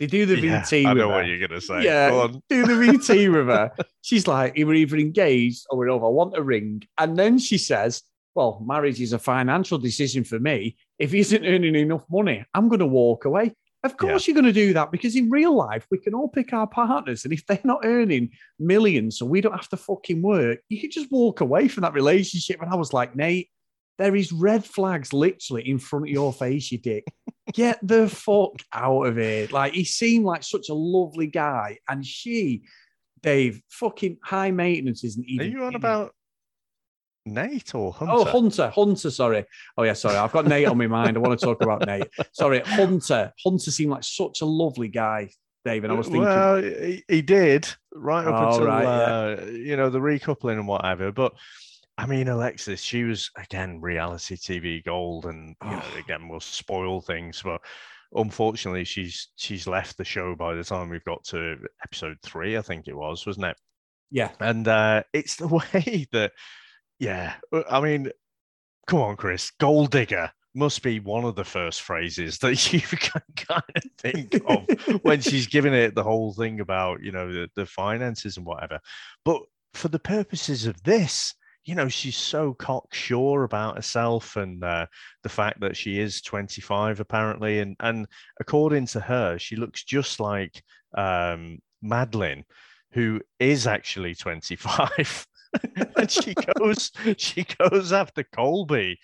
they 0.00 0.08
do 0.08 0.26
the 0.26 0.40
yeah, 0.40 0.62
VT. 0.62 0.86
I 0.86 0.94
know 0.94 1.10
her. 1.10 1.16
what 1.16 1.26
you're 1.26 1.46
gonna 1.46 1.60
say. 1.60 1.84
Yeah, 1.84 2.26
do 2.48 2.64
the 2.64 2.72
VT 2.72 3.30
with 3.30 3.48
her. 3.48 3.70
She's 4.00 4.26
like, 4.26 4.54
we're 4.56 4.72
either 4.72 4.96
engaged 4.96 5.66
or 5.68 5.76
we're 5.76 5.90
over. 5.90 6.06
I 6.06 6.08
want 6.08 6.38
a 6.38 6.42
ring, 6.42 6.82
and 6.96 7.18
then 7.18 7.38
she 7.38 7.58
says, 7.58 8.02
"Well, 8.34 8.64
marriage 8.64 8.98
is 8.98 9.12
a 9.12 9.18
financial 9.18 9.76
decision 9.76 10.24
for 10.24 10.38
me. 10.38 10.78
If 10.98 11.12
he 11.12 11.18
isn't 11.18 11.44
earning 11.44 11.74
enough 11.74 12.04
money, 12.10 12.42
I'm 12.54 12.68
going 12.68 12.78
to 12.78 12.86
walk 12.86 13.26
away." 13.26 13.52
Of 13.82 13.96
course, 13.96 14.26
yeah. 14.26 14.32
you're 14.32 14.42
going 14.42 14.52
to 14.52 14.60
do 14.60 14.74
that 14.74 14.92
because 14.92 15.16
in 15.16 15.30
real 15.30 15.56
life, 15.56 15.86
we 15.90 15.98
can 15.98 16.14
all 16.14 16.28
pick 16.28 16.52
our 16.52 16.66
partners. 16.66 17.24
And 17.24 17.32
if 17.32 17.46
they're 17.46 17.60
not 17.64 17.80
earning 17.84 18.30
millions, 18.58 19.18
so 19.18 19.24
we 19.24 19.40
don't 19.40 19.54
have 19.54 19.70
to 19.70 19.76
fucking 19.78 20.20
work, 20.20 20.58
you 20.68 20.80
can 20.80 20.90
just 20.90 21.10
walk 21.10 21.40
away 21.40 21.66
from 21.66 21.82
that 21.82 21.94
relationship. 21.94 22.60
And 22.60 22.70
I 22.70 22.76
was 22.76 22.92
like, 22.92 23.16
Nate, 23.16 23.48
there 23.98 24.14
is 24.14 24.32
red 24.32 24.64
flags 24.64 25.12
literally 25.12 25.68
in 25.68 25.78
front 25.78 26.06
of 26.06 26.10
your 26.10 26.32
face, 26.32 26.70
you 26.70 26.78
dick. 26.78 27.04
Get 27.54 27.78
the 27.82 28.08
fuck 28.08 28.60
out 28.72 29.02
of 29.02 29.18
it. 29.18 29.50
Like, 29.50 29.72
he 29.72 29.84
seemed 29.84 30.26
like 30.26 30.42
such 30.42 30.68
a 30.68 30.74
lovely 30.74 31.26
guy. 31.26 31.78
And 31.88 32.04
she, 32.04 32.64
Dave, 33.22 33.62
fucking 33.70 34.18
high 34.22 34.50
maintenance 34.50 35.04
isn't 35.04 35.26
even. 35.26 35.46
Are 35.46 35.50
you 35.50 35.64
on 35.64 35.74
about 35.74 36.14
Nate 37.30 37.74
or 37.74 37.92
Hunter? 37.92 38.14
Oh, 38.14 38.24
Hunter. 38.24 38.68
Hunter, 38.70 39.10
sorry. 39.10 39.44
Oh, 39.76 39.82
yeah, 39.82 39.92
sorry. 39.92 40.16
I've 40.16 40.32
got 40.32 40.46
Nate 40.46 40.66
on 40.66 40.78
my 40.78 40.86
mind. 40.86 41.16
I 41.16 41.20
want 41.20 41.38
to 41.38 41.44
talk 41.44 41.62
about 41.62 41.86
Nate. 41.86 42.08
Sorry, 42.32 42.60
Hunter. 42.60 43.32
Hunter 43.42 43.70
seemed 43.70 43.92
like 43.92 44.04
such 44.04 44.40
a 44.42 44.46
lovely 44.46 44.88
guy, 44.88 45.30
David. 45.64 45.90
I 45.90 45.94
was 45.94 46.06
thinking. 46.06 46.24
Well, 46.24 46.62
he, 46.62 47.04
he 47.08 47.22
did 47.22 47.68
right 47.92 48.26
up 48.26 48.34
oh, 48.34 48.48
until, 48.48 48.66
right, 48.66 48.84
uh, 48.84 49.36
yeah. 49.38 49.50
you 49.50 49.76
know, 49.76 49.90
the 49.90 50.00
recoupling 50.00 50.58
and 50.58 50.68
whatever. 50.68 51.12
But 51.12 51.32
I 51.96 52.06
mean, 52.06 52.28
Alexis, 52.28 52.80
she 52.80 53.04
was, 53.04 53.30
again, 53.36 53.80
reality 53.80 54.36
TV 54.36 54.84
gold. 54.84 55.26
And, 55.26 55.54
you 55.62 55.70
know, 55.70 55.82
again, 55.98 56.28
we'll 56.28 56.40
spoil 56.40 57.00
things. 57.00 57.42
But 57.42 57.60
unfortunately, 58.14 58.84
she's 58.84 59.28
she's 59.36 59.66
left 59.66 59.96
the 59.96 60.04
show 60.04 60.34
by 60.34 60.54
the 60.54 60.64
time 60.64 60.88
we've 60.88 61.04
got 61.04 61.24
to 61.24 61.56
episode 61.84 62.16
three, 62.22 62.56
I 62.56 62.62
think 62.62 62.88
it 62.88 62.96
was, 62.96 63.26
wasn't 63.26 63.46
it? 63.46 63.56
Yeah. 64.10 64.30
And 64.40 64.66
uh, 64.66 65.04
it's 65.12 65.36
the 65.36 65.48
way 65.74 66.06
that 66.12 66.32
yeah, 67.00 67.34
I 67.68 67.80
mean, 67.80 68.10
come 68.86 69.00
on, 69.00 69.16
Chris, 69.16 69.50
gold 69.58 69.90
digger 69.90 70.30
must 70.54 70.82
be 70.82 71.00
one 71.00 71.24
of 71.24 71.34
the 71.34 71.44
first 71.44 71.82
phrases 71.82 72.38
that 72.38 72.72
you 72.72 72.80
can 72.80 73.22
kind 73.36 73.62
of 73.74 73.82
think 73.98 74.34
of 74.46 75.02
when 75.02 75.20
she's 75.20 75.46
giving 75.46 75.72
it 75.72 75.94
the 75.94 76.02
whole 76.02 76.32
thing 76.34 76.60
about 76.60 77.02
you 77.02 77.12
know 77.12 77.32
the, 77.32 77.48
the 77.56 77.66
finances 77.66 78.36
and 78.36 78.46
whatever. 78.46 78.78
But 79.24 79.42
for 79.74 79.88
the 79.88 79.98
purposes 79.98 80.66
of 80.66 80.80
this, 80.82 81.34
you 81.64 81.74
know, 81.74 81.88
she's 81.88 82.16
so 82.16 82.52
cocksure 82.54 83.44
about 83.44 83.76
herself 83.76 84.36
and 84.36 84.62
uh, 84.62 84.86
the 85.22 85.28
fact 85.28 85.60
that 85.60 85.76
she 85.76 85.98
is 85.98 86.20
25 86.20 87.00
apparently, 87.00 87.60
and 87.60 87.76
and 87.80 88.06
according 88.40 88.86
to 88.86 89.00
her, 89.00 89.38
she 89.38 89.56
looks 89.56 89.84
just 89.84 90.20
like 90.20 90.62
um, 90.98 91.60
Madeline, 91.80 92.44
who 92.92 93.20
is 93.38 93.66
actually 93.66 94.14
25. 94.14 95.26
and 95.96 96.10
she 96.10 96.34
goes, 96.34 96.90
she 97.16 97.44
goes 97.44 97.92
after 97.92 98.24
Colby, 98.24 98.98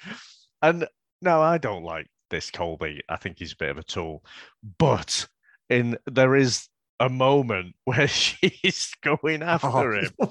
and 0.62 0.86
no, 1.22 1.42
I 1.42 1.58
don't 1.58 1.84
like 1.84 2.08
this 2.30 2.50
Colby. 2.50 3.02
I 3.08 3.16
think 3.16 3.38
he's 3.38 3.52
a 3.52 3.56
bit 3.56 3.70
of 3.70 3.78
a 3.78 3.82
tool, 3.82 4.24
but 4.78 5.26
in 5.68 5.98
there 6.06 6.36
is 6.36 6.68
a 7.00 7.08
moment 7.08 7.74
where 7.84 8.08
she's 8.08 8.92
going 9.02 9.42
after 9.42 9.68
oh, 9.68 9.92
him. 9.92 10.10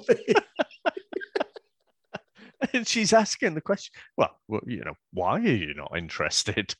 and 2.73 2.87
she's 2.87 3.13
asking 3.13 3.53
the 3.53 3.61
question, 3.61 3.93
well, 4.17 4.39
well, 4.47 4.61
you 4.65 4.83
know, 4.83 4.95
why 5.13 5.39
are 5.39 5.39
you 5.39 5.73
not 5.73 5.95
interested? 5.95 6.75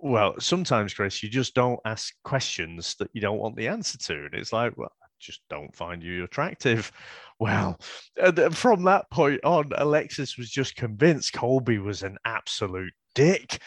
Well, 0.00 0.34
sometimes, 0.38 0.94
Chris, 0.94 1.22
you 1.22 1.28
just 1.28 1.54
don't 1.54 1.80
ask 1.84 2.14
questions 2.24 2.94
that 2.98 3.10
you 3.12 3.20
don't 3.20 3.38
want 3.38 3.56
the 3.56 3.68
answer 3.68 3.98
to. 3.98 4.14
And 4.14 4.34
it's 4.34 4.52
like, 4.52 4.76
well, 4.76 4.92
I 5.02 5.06
just 5.20 5.40
don't 5.48 5.74
find 5.74 6.02
you 6.02 6.24
attractive. 6.24 6.90
Well, 7.40 7.78
uh, 8.20 8.50
from 8.50 8.84
that 8.84 9.10
point 9.10 9.44
on, 9.44 9.70
Alexis 9.76 10.36
was 10.36 10.50
just 10.50 10.74
convinced 10.74 11.32
Colby 11.32 11.78
was 11.78 12.02
an 12.02 12.18
absolute 12.24 12.92
dick. 13.14 13.60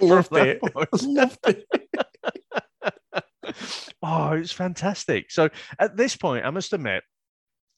Loved 0.00 0.34
it. 0.36 0.60
Loved 1.02 1.38
it. 1.46 1.66
oh, 4.02 4.32
it's 4.32 4.52
fantastic. 4.52 5.30
So 5.30 5.50
at 5.78 5.96
this 5.96 6.16
point, 6.16 6.44
I 6.44 6.50
must 6.50 6.72
admit, 6.72 7.04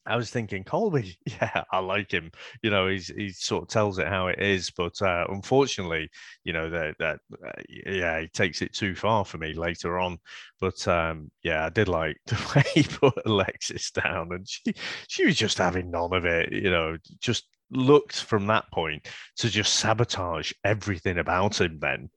I 0.07 0.15
was 0.15 0.29
thinking 0.29 0.63
Colby, 0.63 1.17
yeah, 1.25 1.63
I 1.71 1.79
like 1.79 2.11
him. 2.11 2.31
You 2.63 2.69
know, 2.69 2.87
he's 2.87 3.07
he 3.07 3.29
sort 3.31 3.63
of 3.63 3.69
tells 3.69 3.99
it 3.99 4.07
how 4.07 4.27
it 4.27 4.39
is, 4.39 4.71
but 4.71 5.01
uh, 5.01 5.25
unfortunately, 5.29 6.09
you 6.43 6.53
know 6.53 6.69
that 6.69 6.95
that 6.99 7.19
uh, 7.45 7.51
yeah, 7.69 8.21
he 8.21 8.27
takes 8.27 8.61
it 8.61 8.73
too 8.73 8.95
far 8.95 9.25
for 9.25 9.37
me 9.37 9.53
later 9.53 9.99
on. 9.99 10.17
But 10.59 10.87
um, 10.87 11.29
yeah, 11.43 11.65
I 11.65 11.69
did 11.69 11.87
like 11.89 12.17
the 12.25 12.51
way 12.55 12.63
he 12.73 12.83
put 12.83 13.13
Alexis 13.25 13.91
down, 13.91 14.29
and 14.31 14.47
she 14.47 14.73
she 15.07 15.25
was 15.25 15.35
just 15.35 15.57
having 15.57 15.91
none 15.91 16.13
of 16.13 16.25
it. 16.25 16.51
You 16.51 16.69
know, 16.71 16.97
just 17.19 17.45
looked 17.71 18.21
from 18.21 18.47
that 18.47 18.69
point 18.71 19.07
to 19.37 19.49
just 19.49 19.75
sabotage 19.75 20.51
everything 20.63 21.17
about 21.17 21.59
him 21.59 21.79
then. 21.79 22.09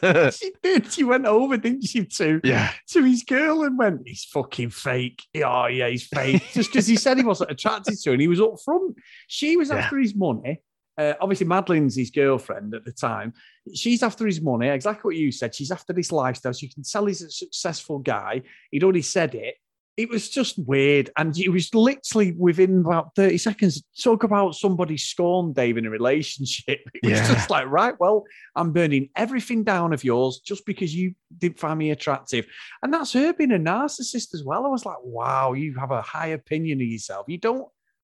she 0.32 0.52
did. 0.62 0.92
She 0.92 1.04
went 1.04 1.26
over, 1.26 1.56
didn't 1.56 1.82
she, 1.82 2.04
to, 2.04 2.40
yeah. 2.44 2.72
to 2.88 3.04
his 3.04 3.22
girl 3.22 3.62
and 3.62 3.78
went, 3.78 4.02
he's 4.06 4.24
fucking 4.24 4.70
fake. 4.70 5.22
Oh, 5.44 5.66
yeah, 5.66 5.88
he's 5.88 6.06
fake. 6.06 6.42
Just 6.52 6.70
because 6.70 6.86
he 6.86 6.96
said 6.96 7.16
he 7.16 7.24
wasn't 7.24 7.50
attracted 7.50 7.98
to 7.98 8.10
her 8.10 8.14
and 8.14 8.20
he 8.20 8.28
was 8.28 8.40
up 8.40 8.60
front. 8.64 8.96
She 9.28 9.56
was 9.56 9.70
after 9.70 9.98
yeah. 9.98 10.02
his 10.02 10.14
money. 10.14 10.60
Uh, 10.98 11.14
obviously, 11.20 11.46
Madeline's 11.46 11.96
his 11.96 12.10
girlfriend 12.10 12.74
at 12.74 12.84
the 12.84 12.92
time. 12.92 13.32
She's 13.74 14.02
after 14.02 14.26
his 14.26 14.42
money, 14.42 14.68
exactly 14.68 15.08
what 15.08 15.16
you 15.16 15.32
said. 15.32 15.54
She's 15.54 15.70
after 15.70 15.92
this 15.92 16.12
lifestyle. 16.12 16.52
You 16.54 16.68
can 16.68 16.82
tell 16.82 17.06
he's 17.06 17.22
a 17.22 17.30
successful 17.30 17.98
guy. 17.98 18.42
He'd 18.70 18.84
already 18.84 19.02
said 19.02 19.34
it 19.34 19.56
it 19.96 20.08
was 20.08 20.30
just 20.30 20.58
weird. 20.58 21.10
And 21.16 21.36
it 21.38 21.50
was 21.50 21.74
literally 21.74 22.32
within 22.32 22.80
about 22.80 23.14
30 23.14 23.38
seconds, 23.38 23.82
talk 24.02 24.24
about 24.24 24.54
somebody 24.54 24.96
scorned 24.96 25.54
Dave 25.54 25.76
in 25.76 25.86
a 25.86 25.90
relationship. 25.90 26.80
It 26.94 27.08
was 27.10 27.18
yeah. 27.18 27.34
just 27.34 27.50
like, 27.50 27.66
right, 27.66 27.98
well, 27.98 28.24
I'm 28.54 28.72
burning 28.72 29.10
everything 29.16 29.64
down 29.64 29.92
of 29.92 30.04
yours 30.04 30.40
just 30.44 30.64
because 30.64 30.94
you 30.94 31.14
didn't 31.36 31.58
find 31.58 31.78
me 31.78 31.90
attractive. 31.90 32.46
And 32.82 32.94
that's 32.94 33.12
her 33.12 33.32
being 33.32 33.52
a 33.52 33.58
narcissist 33.58 34.34
as 34.34 34.44
well. 34.44 34.64
I 34.64 34.68
was 34.68 34.86
like, 34.86 34.98
wow, 35.02 35.52
you 35.52 35.74
have 35.78 35.90
a 35.90 36.00
high 36.00 36.28
opinion 36.28 36.80
of 36.80 36.86
yourself. 36.86 37.26
You 37.28 37.38
don't 37.38 37.68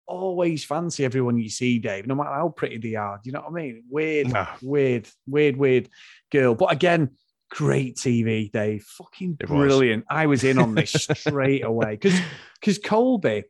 always 0.08 0.66
fancy 0.66 1.06
everyone 1.06 1.38
you 1.38 1.50
see, 1.50 1.78
Dave, 1.78 2.08
no 2.08 2.16
matter 2.16 2.32
how 2.32 2.50
pretty 2.50 2.78
they 2.78 2.96
are. 2.96 3.18
Do 3.18 3.30
you 3.30 3.34
know 3.34 3.42
what 3.42 3.52
I 3.52 3.54
mean? 3.54 3.84
Weird, 3.90 4.34
no. 4.34 4.48
weird, 4.62 5.08
weird, 5.28 5.56
weird 5.56 5.90
girl. 6.32 6.56
But 6.56 6.72
again, 6.72 7.12
great 7.50 7.96
TV, 7.96 8.52
Dave. 8.52 8.84
Fucking 8.84 9.38
it 9.40 9.48
brilliant. 9.48 10.06
Was. 10.10 10.18
I 10.18 10.26
was 10.26 10.44
in 10.44 10.58
on 10.58 10.76
this 10.76 10.92
straight 11.14 11.64
away 11.64 11.98
because 12.00 12.20
because 12.60 12.78
Colby, 12.78 13.44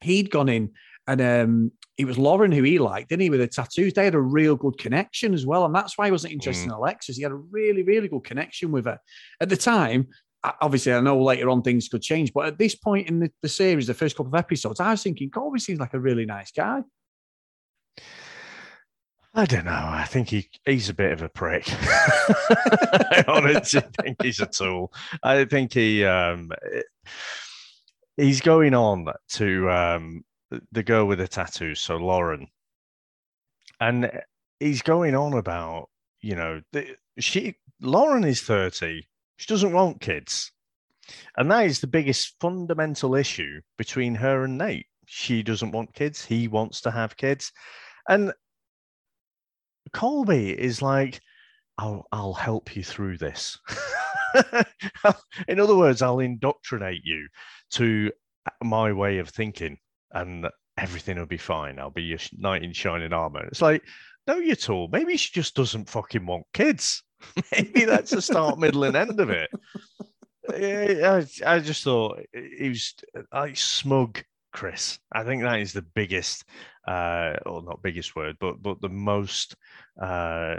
he'd 0.00 0.30
gone 0.30 0.48
in 0.48 0.70
and 1.06 1.20
um, 1.20 1.72
it 1.98 2.04
was 2.04 2.18
Lauren 2.18 2.52
who 2.52 2.62
he 2.62 2.78
liked, 2.78 3.08
didn't 3.08 3.22
he, 3.22 3.30
with 3.30 3.40
the 3.40 3.48
tattoos? 3.48 3.92
They 3.92 4.04
had 4.04 4.14
a 4.14 4.20
real 4.20 4.56
good 4.56 4.78
connection 4.78 5.34
as 5.34 5.44
well. 5.44 5.64
And 5.64 5.74
that's 5.74 5.98
why 5.98 6.06
he 6.06 6.12
wasn't 6.12 6.32
interested 6.32 6.62
mm. 6.62 6.72
in 6.72 6.78
Alexis. 6.78 7.16
He 7.16 7.22
had 7.22 7.32
a 7.32 7.36
really, 7.36 7.82
really 7.82 8.08
good 8.08 8.24
connection 8.24 8.70
with 8.70 8.84
her. 8.84 8.98
At 9.40 9.48
the 9.48 9.56
time, 9.56 10.08
obviously, 10.60 10.92
I 10.92 11.00
know 11.00 11.22
later 11.22 11.50
on 11.50 11.62
things 11.62 11.88
could 11.88 12.02
change, 12.02 12.32
but 12.32 12.46
at 12.46 12.58
this 12.58 12.74
point 12.74 13.08
in 13.08 13.20
the, 13.20 13.30
the 13.42 13.48
series, 13.48 13.86
the 13.86 13.94
first 13.94 14.16
couple 14.16 14.32
of 14.32 14.38
episodes, 14.38 14.80
I 14.80 14.92
was 14.92 15.02
thinking 15.02 15.30
Colby 15.30 15.58
seems 15.58 15.80
like 15.80 15.94
a 15.94 16.00
really 16.00 16.26
nice 16.26 16.52
guy. 16.52 16.82
I 19.32 19.46
don't 19.46 19.64
know. 19.64 19.70
I 19.70 20.04
think 20.04 20.28
he 20.28 20.48
he's 20.66 20.88
a 20.88 20.94
bit 20.94 21.12
of 21.12 21.22
a 21.22 21.28
prick. 21.28 21.64
I 21.68 23.24
honestly 23.28 23.82
think 24.02 24.20
he's 24.20 24.40
a 24.40 24.46
tool. 24.46 24.92
I 25.22 25.44
think 25.44 25.72
he 25.72 26.04
um, 26.04 26.50
he's 28.16 28.40
going 28.40 28.74
on 28.74 29.06
to 29.30 29.70
um, 29.70 30.24
the 30.72 30.82
girl 30.82 31.06
with 31.06 31.18
the 31.18 31.28
tattoos, 31.28 31.80
so 31.80 31.96
Lauren, 31.96 32.48
and 33.80 34.10
he's 34.58 34.82
going 34.82 35.14
on 35.14 35.34
about 35.34 35.90
you 36.20 36.34
know 36.34 36.60
the, 36.72 36.96
she 37.20 37.54
Lauren 37.80 38.24
is 38.24 38.42
thirty. 38.42 39.06
She 39.36 39.46
doesn't 39.46 39.72
want 39.72 40.00
kids, 40.00 40.50
and 41.36 41.48
that 41.52 41.66
is 41.66 41.80
the 41.80 41.86
biggest 41.86 42.34
fundamental 42.40 43.14
issue 43.14 43.60
between 43.78 44.16
her 44.16 44.42
and 44.42 44.58
Nate. 44.58 44.86
She 45.06 45.44
doesn't 45.44 45.70
want 45.70 45.94
kids. 45.94 46.24
He 46.24 46.48
wants 46.48 46.80
to 46.80 46.90
have 46.90 47.16
kids, 47.16 47.52
and 48.08 48.32
Colby 49.92 50.50
is 50.50 50.82
like, 50.82 51.20
I'll, 51.78 52.06
I'll 52.12 52.34
help 52.34 52.76
you 52.76 52.84
through 52.84 53.18
this. 53.18 53.58
in 55.48 55.60
other 55.60 55.76
words, 55.76 56.02
I'll 56.02 56.20
indoctrinate 56.20 57.02
you 57.04 57.28
to 57.72 58.10
uh, 58.46 58.64
my 58.64 58.92
way 58.92 59.18
of 59.18 59.28
thinking 59.28 59.78
and 60.12 60.46
everything 60.76 61.18
will 61.18 61.26
be 61.26 61.38
fine. 61.38 61.78
I'll 61.78 61.90
be 61.90 62.02
your 62.02 62.18
knight 62.36 62.62
in 62.62 62.72
shining 62.72 63.12
armor. 63.12 63.46
It's 63.46 63.62
like, 63.62 63.82
no, 64.26 64.36
you're 64.36 64.56
tall. 64.56 64.88
Maybe 64.92 65.16
she 65.16 65.32
just 65.32 65.54
doesn't 65.54 65.88
fucking 65.88 66.26
want 66.26 66.46
kids. 66.52 67.02
Maybe 67.52 67.84
that's 67.84 68.10
the 68.10 68.22
start, 68.22 68.58
middle, 68.58 68.84
and 68.84 68.96
end 68.96 69.20
of 69.20 69.30
it. 69.30 69.50
Eh, 70.54 71.06
I, 71.06 71.26
I 71.46 71.60
just 71.60 71.84
thought 71.84 72.18
eh, 72.34 72.40
he 72.58 72.68
was 72.70 72.94
like 73.32 73.56
smug 73.56 74.22
Chris. 74.52 74.98
I 75.12 75.24
think 75.24 75.42
that 75.42 75.60
is 75.60 75.72
the 75.72 75.82
biggest, 75.82 76.44
uh, 76.90 77.36
or 77.46 77.62
not 77.62 77.82
biggest 77.82 78.16
word, 78.16 78.36
but 78.40 78.60
but 78.60 78.80
the 78.80 78.88
most 78.88 79.54
uh, 80.00 80.56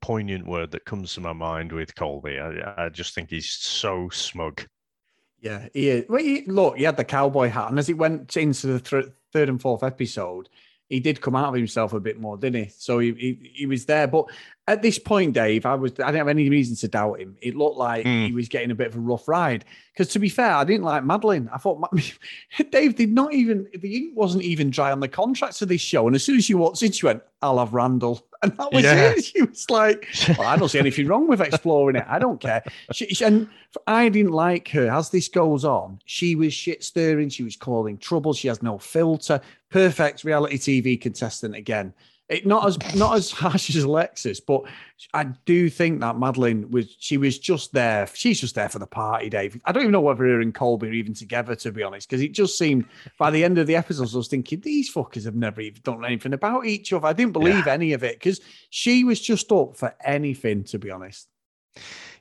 poignant 0.00 0.46
word 0.46 0.70
that 0.70 0.84
comes 0.84 1.14
to 1.14 1.20
my 1.20 1.32
mind 1.32 1.72
with 1.72 1.94
Colby. 1.94 2.38
I, 2.38 2.84
I 2.86 2.88
just 2.88 3.14
think 3.14 3.30
he's 3.30 3.50
so 3.50 4.08
smug. 4.10 4.64
Yeah, 5.40 5.66
he 5.74 5.88
is. 5.88 6.04
Well, 6.08 6.22
he, 6.22 6.44
look, 6.46 6.76
he 6.76 6.84
had 6.84 6.96
the 6.96 7.04
cowboy 7.04 7.48
hat, 7.48 7.70
and 7.70 7.78
as 7.78 7.88
he 7.88 7.94
went 7.94 8.36
into 8.36 8.68
the 8.68 8.80
th- 8.80 9.12
third 9.32 9.48
and 9.48 9.60
fourth 9.60 9.82
episode, 9.82 10.48
he 10.88 11.00
did 11.00 11.20
come 11.20 11.34
out 11.34 11.48
of 11.48 11.54
himself 11.54 11.92
a 11.92 12.00
bit 12.00 12.20
more, 12.20 12.36
didn't 12.36 12.64
he? 12.64 12.70
So 12.76 13.00
he, 13.00 13.12
he, 13.12 13.50
he 13.54 13.66
was 13.66 13.86
there. 13.86 14.06
But 14.06 14.26
at 14.68 14.80
this 14.80 14.98
point, 14.98 15.32
Dave, 15.32 15.66
I 15.66 15.74
was 15.74 15.92
I 15.92 16.06
didn't 16.06 16.16
have 16.16 16.28
any 16.28 16.48
reason 16.48 16.76
to 16.76 16.88
doubt 16.88 17.20
him. 17.20 17.36
It 17.42 17.56
looked 17.56 17.76
like 17.76 18.06
mm. 18.06 18.26
he 18.26 18.32
was 18.32 18.48
getting 18.48 18.70
a 18.70 18.74
bit 18.76 18.86
of 18.86 18.96
a 18.96 19.00
rough 19.00 19.26
ride. 19.26 19.64
Because 19.92 20.12
to 20.12 20.20
be 20.20 20.28
fair, 20.28 20.52
I 20.52 20.64
didn't 20.64 20.84
like 20.84 21.04
Madeline. 21.04 21.50
I 21.52 21.58
thought 21.58 21.82
Dave 22.70 22.94
did 22.94 23.12
not 23.12 23.34
even 23.34 23.66
the 23.76 23.96
ink 23.96 24.12
wasn't 24.16 24.44
even 24.44 24.70
dry 24.70 24.92
on 24.92 25.00
the 25.00 25.08
contracts 25.08 25.62
of 25.62 25.68
this 25.68 25.80
show. 25.80 26.06
And 26.06 26.14
as 26.14 26.22
soon 26.22 26.36
as 26.36 26.48
you 26.48 26.58
walked 26.58 26.80
in, 26.82 26.92
she 26.92 27.06
went, 27.06 27.22
"I'll 27.40 27.58
have 27.58 27.74
Randall." 27.74 28.26
And 28.44 28.56
that 28.56 28.72
was 28.72 28.82
yeah. 28.82 29.12
it. 29.12 29.24
She 29.24 29.40
was 29.40 29.70
like, 29.70 30.04
well, 30.36 30.48
I 30.48 30.56
don't 30.56 30.68
see 30.68 30.80
anything 30.80 31.06
wrong 31.06 31.28
with 31.28 31.40
exploring 31.40 31.94
it. 31.94 32.04
I 32.08 32.18
don't 32.18 32.40
care. 32.40 32.64
She, 32.90 33.06
she, 33.06 33.24
and 33.24 33.48
I 33.86 34.08
didn't 34.08 34.32
like 34.32 34.66
her. 34.70 34.90
As 34.90 35.10
this 35.10 35.28
goes 35.28 35.64
on, 35.64 36.00
she 36.06 36.34
was 36.34 36.52
shit 36.52 36.82
stirring. 36.82 37.28
She 37.28 37.44
was 37.44 37.54
calling 37.54 37.98
trouble. 37.98 38.34
She 38.34 38.48
has 38.48 38.60
no 38.60 38.78
filter. 38.78 39.40
Perfect 39.70 40.24
reality 40.24 40.58
TV 40.58 41.00
contestant 41.00 41.54
again. 41.54 41.94
It, 42.32 42.46
not 42.46 42.66
as 42.66 42.94
not 42.94 43.14
as 43.14 43.30
harsh 43.42 43.76
as 43.76 43.84
Alexis, 43.84 44.40
but 44.40 44.62
I 45.12 45.24
do 45.44 45.68
think 45.68 46.00
that 46.00 46.18
Madeline 46.18 46.70
was 46.70 46.96
she 46.98 47.18
was 47.18 47.38
just 47.38 47.72
there. 47.72 48.06
She's 48.14 48.40
just 48.40 48.54
there 48.54 48.70
for 48.70 48.78
the 48.78 48.86
party, 48.86 49.28
Dave. 49.28 49.60
I 49.66 49.72
don't 49.72 49.82
even 49.82 49.92
know 49.92 50.00
whether 50.00 50.24
her 50.24 50.40
and 50.40 50.54
Colby 50.54 50.88
are 50.88 50.92
even 50.92 51.12
together, 51.12 51.54
to 51.56 51.72
be 51.72 51.82
honest, 51.82 52.08
because 52.08 52.22
it 52.22 52.32
just 52.32 52.56
seemed 52.56 52.86
by 53.18 53.30
the 53.30 53.44
end 53.44 53.58
of 53.58 53.66
the 53.66 53.76
episodes, 53.76 54.14
I 54.14 54.18
was 54.18 54.28
thinking 54.28 54.60
these 54.60 54.92
fuckers 54.92 55.24
have 55.24 55.34
never 55.34 55.60
even 55.60 55.82
done 55.82 56.04
anything 56.04 56.32
about 56.32 56.64
each 56.64 56.92
other. 56.92 57.06
I 57.06 57.12
didn't 57.12 57.34
believe 57.34 57.66
yeah. 57.66 57.72
any 57.74 57.92
of 57.92 58.02
it 58.02 58.18
because 58.18 58.40
she 58.70 59.04
was 59.04 59.20
just 59.20 59.52
up 59.52 59.76
for 59.76 59.94
anything, 60.02 60.64
to 60.64 60.78
be 60.78 60.90
honest. 60.90 61.28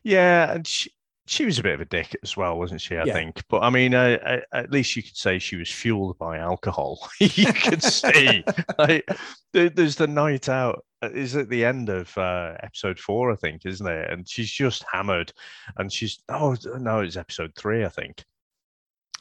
Yeah, 0.03 0.53
and 0.53 0.68
she, 0.68 0.91
she 1.31 1.45
was 1.45 1.59
a 1.59 1.63
bit 1.63 1.75
of 1.75 1.79
a 1.79 1.85
dick 1.85 2.13
as 2.23 2.35
well, 2.35 2.59
wasn't 2.59 2.81
she? 2.81 2.97
I 2.97 3.05
yeah. 3.05 3.13
think, 3.13 3.41
but 3.47 3.63
I 3.63 3.69
mean, 3.69 3.93
at 3.93 4.69
least 4.69 4.97
you 4.97 5.01
could 5.01 5.15
say 5.15 5.39
she 5.39 5.55
was 5.55 5.71
fueled 5.71 6.17
by 6.17 6.38
alcohol. 6.38 7.07
you 7.19 7.53
could 7.53 7.81
see, 7.81 8.43
like, 8.77 9.07
there's 9.53 9.95
the 9.95 10.07
night 10.07 10.50
out 10.50 10.83
uh, 11.01 11.09
is 11.13 11.38
at 11.38 11.47
the 11.47 11.63
end 11.63 11.88
of 11.88 12.15
uh, 12.17 12.55
episode 12.61 13.00
four, 13.00 13.31
I 13.31 13.35
think, 13.38 13.65
isn't 13.65 13.88
it? 13.88 14.11
And 14.11 14.27
she's 14.27 14.51
just 14.51 14.83
hammered, 14.91 15.31
and 15.77 15.91
she's 15.91 16.21
oh 16.27 16.57
no, 16.77 17.00
it's 17.00 17.15
episode 17.15 17.53
three, 17.55 17.85
I 17.85 17.89
think. 17.89 18.25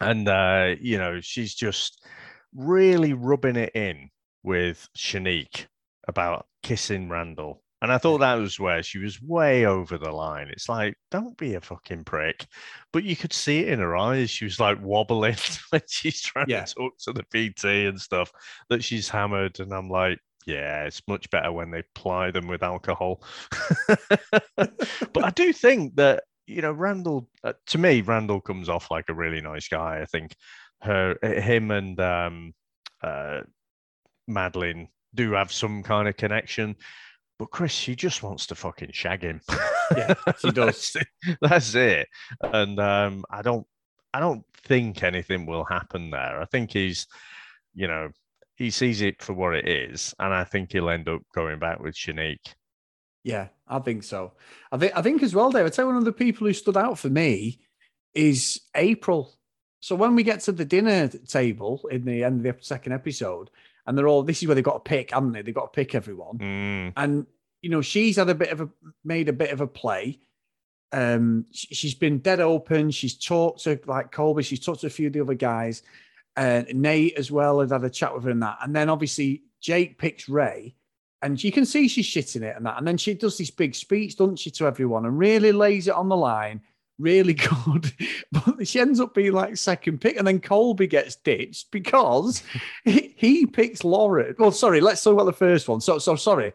and 0.00 0.28
uh, 0.28 0.74
you 0.80 0.98
know 0.98 1.20
she's 1.20 1.54
just 1.54 2.04
really 2.54 3.12
rubbing 3.12 3.56
it 3.56 3.70
in 3.76 4.10
with 4.42 4.88
Shanique 4.96 5.66
about 6.08 6.46
kissing 6.64 7.08
Randall. 7.08 7.62
And 7.82 7.90
I 7.90 7.98
thought 7.98 8.18
that 8.18 8.34
was 8.34 8.60
where 8.60 8.82
she 8.82 8.98
was 8.98 9.22
way 9.22 9.64
over 9.64 9.96
the 9.96 10.10
line. 10.12 10.48
It's 10.48 10.68
like, 10.68 10.94
don't 11.10 11.36
be 11.38 11.54
a 11.54 11.60
fucking 11.60 12.04
prick. 12.04 12.46
But 12.92 13.04
you 13.04 13.16
could 13.16 13.32
see 13.32 13.60
it 13.60 13.68
in 13.68 13.78
her 13.78 13.96
eyes. 13.96 14.28
She 14.30 14.44
was 14.44 14.60
like 14.60 14.78
wobbling 14.82 15.36
when 15.70 15.80
she's 15.88 16.20
trying 16.20 16.50
Yeah. 16.50 16.64
to 16.64 16.74
talk 16.74 16.98
to 17.04 17.12
the 17.12 17.22
PT 17.24 17.64
and 17.88 18.00
stuff 18.00 18.30
that 18.68 18.84
she's 18.84 19.08
hammered. 19.08 19.60
And 19.60 19.72
I'm 19.72 19.88
like, 19.88 20.18
yeah, 20.46 20.84
it's 20.84 21.02
much 21.08 21.30
better 21.30 21.52
when 21.52 21.70
they 21.70 21.82
ply 21.94 22.30
them 22.30 22.48
with 22.48 22.62
alcohol. 22.62 23.22
but 24.56 25.24
I 25.24 25.30
do 25.30 25.52
think 25.52 25.96
that, 25.96 26.24
you 26.46 26.62
know, 26.62 26.72
Randall, 26.72 27.28
uh, 27.44 27.52
to 27.68 27.78
me, 27.78 28.00
Randall 28.02 28.40
comes 28.40 28.68
off 28.68 28.90
like 28.90 29.08
a 29.08 29.14
really 29.14 29.40
nice 29.40 29.68
guy. 29.68 30.00
I 30.00 30.06
think 30.06 30.34
her, 30.82 31.16
him 31.22 31.70
and 31.70 31.98
um, 32.00 32.54
uh, 33.02 33.40
Madeline 34.26 34.88
do 35.14 35.32
have 35.32 35.52
some 35.52 35.82
kind 35.82 36.08
of 36.08 36.16
connection. 36.16 36.76
But 37.40 37.52
Chris, 37.52 37.72
she 37.72 37.96
just 37.96 38.22
wants 38.22 38.46
to 38.48 38.54
fucking 38.54 38.90
shag 38.92 39.22
him. 39.22 39.40
Yeah, 39.96 40.14
she 40.38 40.50
does. 40.52 40.96
that's, 41.40 41.74
it. 41.74 42.06
And 42.40 42.78
um, 42.78 43.24
I 43.28 43.42
don't, 43.42 43.66
I 44.14 44.20
don't 44.20 44.44
think 44.64 45.02
anything 45.02 45.46
will 45.46 45.64
happen 45.64 46.12
there. 46.12 46.40
I 46.40 46.44
think 46.44 46.70
he's, 46.70 47.08
you 47.74 47.88
know, 47.88 48.10
he 48.54 48.70
sees 48.70 49.00
it 49.00 49.20
for 49.20 49.32
what 49.32 49.56
it 49.56 49.66
is, 49.66 50.14
and 50.20 50.32
I 50.32 50.44
think 50.44 50.70
he'll 50.70 50.90
end 50.90 51.08
up 51.08 51.22
going 51.34 51.58
back 51.58 51.80
with 51.80 51.96
Shanique. 51.96 52.54
Yeah, 53.24 53.48
I 53.66 53.80
think 53.80 54.04
so. 54.04 54.34
I 54.70 54.78
think 54.78 54.92
I 54.94 55.02
think 55.02 55.24
as 55.24 55.34
well, 55.34 55.50
Dave. 55.50 55.66
I'd 55.66 55.74
say 55.74 55.82
one 55.82 55.96
of 55.96 56.04
the 56.04 56.12
people 56.12 56.46
who 56.46 56.52
stood 56.52 56.76
out 56.76 56.96
for 56.96 57.10
me 57.10 57.58
is 58.14 58.60
April. 58.76 59.34
So 59.80 59.96
when 59.96 60.14
we 60.14 60.22
get 60.22 60.38
to 60.42 60.52
the 60.52 60.64
dinner 60.64 61.08
table 61.08 61.80
in 61.90 62.04
the 62.04 62.22
end 62.22 62.46
of 62.46 62.58
the 62.58 62.62
second 62.62 62.92
episode, 62.92 63.50
and 63.86 63.96
they're 63.96 64.08
all 64.08 64.22
this 64.22 64.42
is 64.42 64.48
where 64.48 64.54
they've 64.54 64.64
got 64.64 64.84
to 64.84 64.88
pick, 64.88 65.12
haven't 65.12 65.32
they? 65.32 65.42
They've 65.42 65.54
got 65.54 65.72
to 65.72 65.76
pick 65.76 65.94
everyone. 65.94 66.38
Mm, 66.38 66.92
and 66.96 67.26
you 67.62 67.70
know 67.70 67.82
she's 67.82 68.16
had 68.16 68.28
a 68.28 68.34
bit 68.34 68.50
of 68.50 68.60
a 68.60 68.68
made 69.04 69.28
a 69.28 69.32
bit 69.32 69.50
of 69.50 69.60
a 69.60 69.66
play. 69.66 70.18
Um 70.92 71.46
she's 71.52 71.94
been 71.94 72.18
dead 72.18 72.40
open. 72.40 72.90
She's 72.90 73.16
talked 73.16 73.64
to 73.64 73.78
like 73.86 74.12
colby. 74.12 74.42
She's 74.42 74.60
talked 74.60 74.80
to 74.80 74.86
a 74.86 74.90
few 74.90 75.08
of 75.08 75.12
the 75.12 75.20
other 75.20 75.34
guys. 75.34 75.82
And 76.36 76.66
nate 76.74 77.14
as 77.18 77.30
well 77.30 77.60
has 77.60 77.72
had 77.72 77.84
a 77.84 77.90
chat 77.90 78.14
with 78.14 78.24
her 78.24 78.30
and 78.30 78.42
that. 78.42 78.58
And 78.62 78.74
then 78.74 78.88
obviously 78.88 79.42
jake 79.60 79.98
picks 79.98 80.28
ray 80.28 80.74
and 81.22 81.42
you 81.42 81.52
can 81.52 81.66
see 81.66 81.86
she's 81.86 82.06
shitting 82.06 82.42
it 82.42 82.56
and 82.56 82.64
that. 82.64 82.78
And 82.78 82.86
then 82.86 82.96
she 82.96 83.14
does 83.14 83.36
this 83.36 83.50
big 83.50 83.74
speech 83.74 84.16
doesn't 84.16 84.38
she 84.38 84.50
to 84.52 84.66
everyone 84.66 85.04
and 85.04 85.18
really 85.18 85.52
lays 85.52 85.86
it 85.86 85.94
on 85.94 86.08
the 86.08 86.16
line 86.16 86.60
really 87.00 87.34
good 87.64 87.92
but 88.30 88.66
she 88.66 88.78
ends 88.78 89.00
up 89.00 89.14
being 89.14 89.32
like 89.32 89.56
second 89.56 90.00
pick 90.00 90.16
and 90.16 90.26
then 90.26 90.40
colby 90.40 90.86
gets 90.86 91.16
ditched 91.16 91.70
because 91.70 92.42
he, 92.84 93.14
he 93.16 93.46
picks 93.46 93.82
lauren 93.82 94.34
well 94.38 94.52
sorry 94.52 94.80
let's 94.80 95.02
talk 95.02 95.14
about 95.14 95.24
the 95.24 95.32
first 95.32 95.68
one 95.68 95.80
so 95.80 95.98
so 95.98 96.14
sorry 96.14 96.52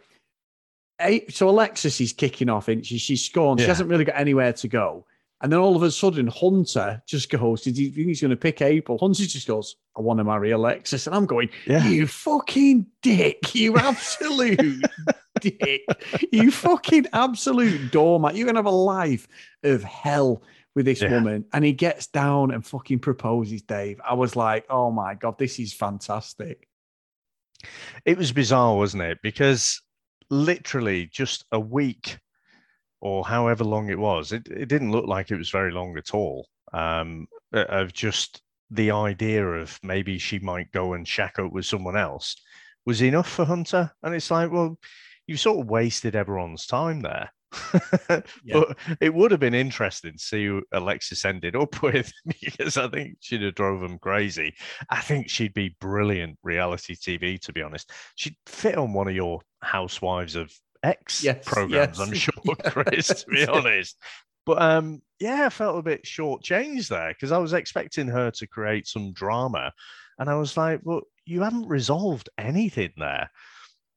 eight, 1.02 1.34
so 1.34 1.50
Alexis 1.50 2.00
is 2.02 2.14
kicking 2.14 2.50
off, 2.50 2.68
and 2.68 2.86
she, 2.86 2.98
she's 2.98 3.26
scorned. 3.26 3.60
She 3.60 3.68
hasn't 3.68 3.90
really 3.90 4.06
got 4.06 4.18
anywhere 4.18 4.54
to 4.54 4.68
go. 4.68 5.06
And 5.42 5.52
then 5.52 5.60
all 5.60 5.76
of 5.76 5.84
a 5.84 5.92
sudden, 5.92 6.28
Hunter 6.28 7.02
just 7.06 7.30
goes, 7.30 7.62
Did 7.62 7.78
you 7.78 7.92
think 7.92 8.08
he's 8.08 8.22
going 8.22 8.32
to 8.32 8.38
pick 8.38 8.62
April? 8.62 8.98
Hunter 8.98 9.26
just 9.26 9.48
goes, 9.48 9.76
I 9.98 10.02
want 10.02 10.18
to 10.20 10.24
marry 10.24 10.52
Alexis. 10.52 11.08
And 11.08 11.16
I'm 11.16 11.26
going, 11.26 11.50
yeah, 11.66 11.88
You 11.88 12.08
fucking 12.08 12.86
dick. 13.02 13.56
You 13.56 13.78
absolute 13.78 14.84
dick. 15.40 15.82
You 16.32 16.52
fucking 16.52 17.08
absolute 17.14 17.92
doormat. 17.92 18.36
You're 18.36 18.46
going 18.46 18.56
to 18.56 18.60
have 18.60 18.66
a 18.66 18.70
life 18.70 19.28
of 19.64 19.84
hell 19.84 20.44
with 20.76 20.86
this 20.86 21.02
Yeah. 21.02 21.12
woman. 21.12 21.46
And 21.54 21.64
he 21.64 21.72
gets 21.72 22.08
down 22.08 22.52
and 22.52 22.66
fucking 22.66 23.00
proposes, 23.00 23.62
Dave. 23.62 24.02
I 24.08 24.14
was 24.16 24.36
like, 24.36 24.66
Oh 24.70 24.92
my 24.92 25.14
God, 25.16 25.38
this 25.38 25.60
is 25.60 25.74
fantastic. 25.74 26.68
it 28.06 28.18
was 28.18 28.32
bizarre, 28.32 28.76
wasn't 28.76 29.04
it? 29.04 29.20
Because 29.24 29.82
literally 30.30 31.06
just 31.06 31.46
a 31.52 31.60
week 31.60 32.20
or 33.02 33.24
however 33.26 33.64
long 33.64 33.90
it 33.90 34.00
was, 34.00 34.32
it, 34.32 34.48
it 34.48 34.68
didn't 34.68 34.92
look 34.92 35.06
like 35.08 35.32
it 35.32 35.38
was 35.38 35.50
very 35.50 35.72
long 35.72 35.98
at 35.98 36.14
all. 36.14 36.48
Um, 36.74 37.28
of 37.54 37.94
just 37.94 38.42
the 38.72 38.92
idea 38.92 39.46
of 39.46 39.80
maybe 39.84 40.18
she 40.18 40.40
might 40.40 40.72
go 40.72 40.94
and 40.94 41.08
shack 41.08 41.40
up 41.40 41.52
with 41.52 41.66
someone 41.66 41.98
else 41.98 42.36
was 42.86 43.02
enough 43.02 43.30
for 43.30 43.46
Hunter. 43.46 43.92
And 44.04 44.14
it's 44.14 44.32
like, 44.32 44.52
well, 44.52 44.78
you've 45.28 45.40
sort 45.40 45.60
of 45.60 45.70
wasted 45.70 46.16
everyone's 46.16 46.66
time 46.66 47.02
there. 47.02 47.32
Yeah. 48.44 48.62
But 48.62 48.78
it 49.02 49.14
would 49.14 49.32
have 49.32 49.40
been 49.40 49.56
interesting 49.56 50.14
to 50.14 50.20
see 50.20 50.46
who 50.46 50.62
Alexis 50.72 51.26
ended 51.26 51.56
up 51.56 51.82
with 51.82 52.12
because 52.28 52.78
I 52.78 52.88
think 52.88 53.18
she'd 53.20 53.42
have 53.42 53.56
drove 53.56 53.82
them 53.82 53.98
crazy. 53.98 54.54
I 54.90 55.02
think 55.02 55.30
she'd 55.30 55.54
be 55.54 55.76
brilliant 55.80 56.38
reality 56.44 56.96
TV, 56.96 57.40
to 57.42 57.54
be 57.54 57.62
honest. 57.64 57.92
She'd 58.16 58.36
fit 58.46 58.78
on 58.78 58.94
one 58.94 59.08
of 59.08 59.16
your 59.16 59.42
Housewives 59.62 60.36
of 60.36 60.54
X 60.84 61.24
Yes, 61.24 61.44
programs, 61.46 61.98
yes, 61.98 62.08
I'm 62.08 62.14
sure. 62.14 62.56
Chris, 62.66 63.08
to 63.08 63.26
be 63.28 63.48
honest. 63.48 63.98
But 64.46 64.62
um, 64.62 65.02
yeah, 65.20 65.46
I 65.46 65.50
felt 65.50 65.80
a 65.80 65.84
bit 65.84 66.04
shortchanged 66.04 66.90
there 66.90 67.10
because 67.10 67.32
I 67.32 67.38
was 67.38 67.54
expecting 67.54 68.08
her 68.08 68.32
to 68.32 68.48
create 68.48 68.88
some 68.88 69.14
drama. 69.14 69.72
And 70.20 70.30
I 70.30 70.36
was 70.36 70.56
like, 70.56 70.82
well, 70.84 71.02
you 71.26 71.42
haven't 71.42 71.68
resolved 71.68 72.30
anything 72.38 72.92
there. 72.98 73.30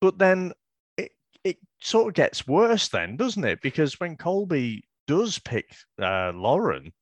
But 0.01 0.19
then 0.19 0.53
it, 0.97 1.13
it 1.45 1.59
sort 1.81 2.09
of 2.09 2.15
gets 2.15 2.47
worse, 2.47 2.89
then, 2.89 3.17
doesn't 3.17 3.45
it? 3.45 3.61
Because 3.61 4.01
when 4.01 4.17
Colby 4.17 4.85
does 5.07 5.39
pick 5.39 5.75
uh, 6.01 6.33
Lauren, 6.35 6.93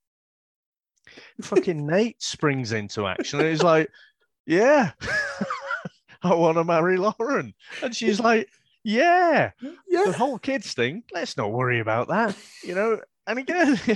fucking 1.41 1.87
Nate 1.87 2.23
springs 2.23 2.73
into 2.73 3.07
action 3.07 3.41
and 3.41 3.49
he's 3.49 3.63
like, 3.63 3.91
yeah, 4.47 4.93
I 6.23 6.35
want 6.35 6.57
to 6.57 6.65
marry 6.65 6.97
Lauren. 6.97 7.55
And 7.83 7.95
she's 7.95 8.21
like, 8.21 8.49
yeah, 8.85 9.51
yeah. 9.89 10.05
the 10.05 10.13
whole 10.13 10.39
kids 10.39 10.73
thing, 10.73 11.03
let's 11.13 11.37
not 11.37 11.53
worry 11.53 11.81
about 11.81 12.09
that, 12.09 12.37
you 12.63 12.75
know. 12.75 13.01
And 13.27 13.39
again, 13.39 13.79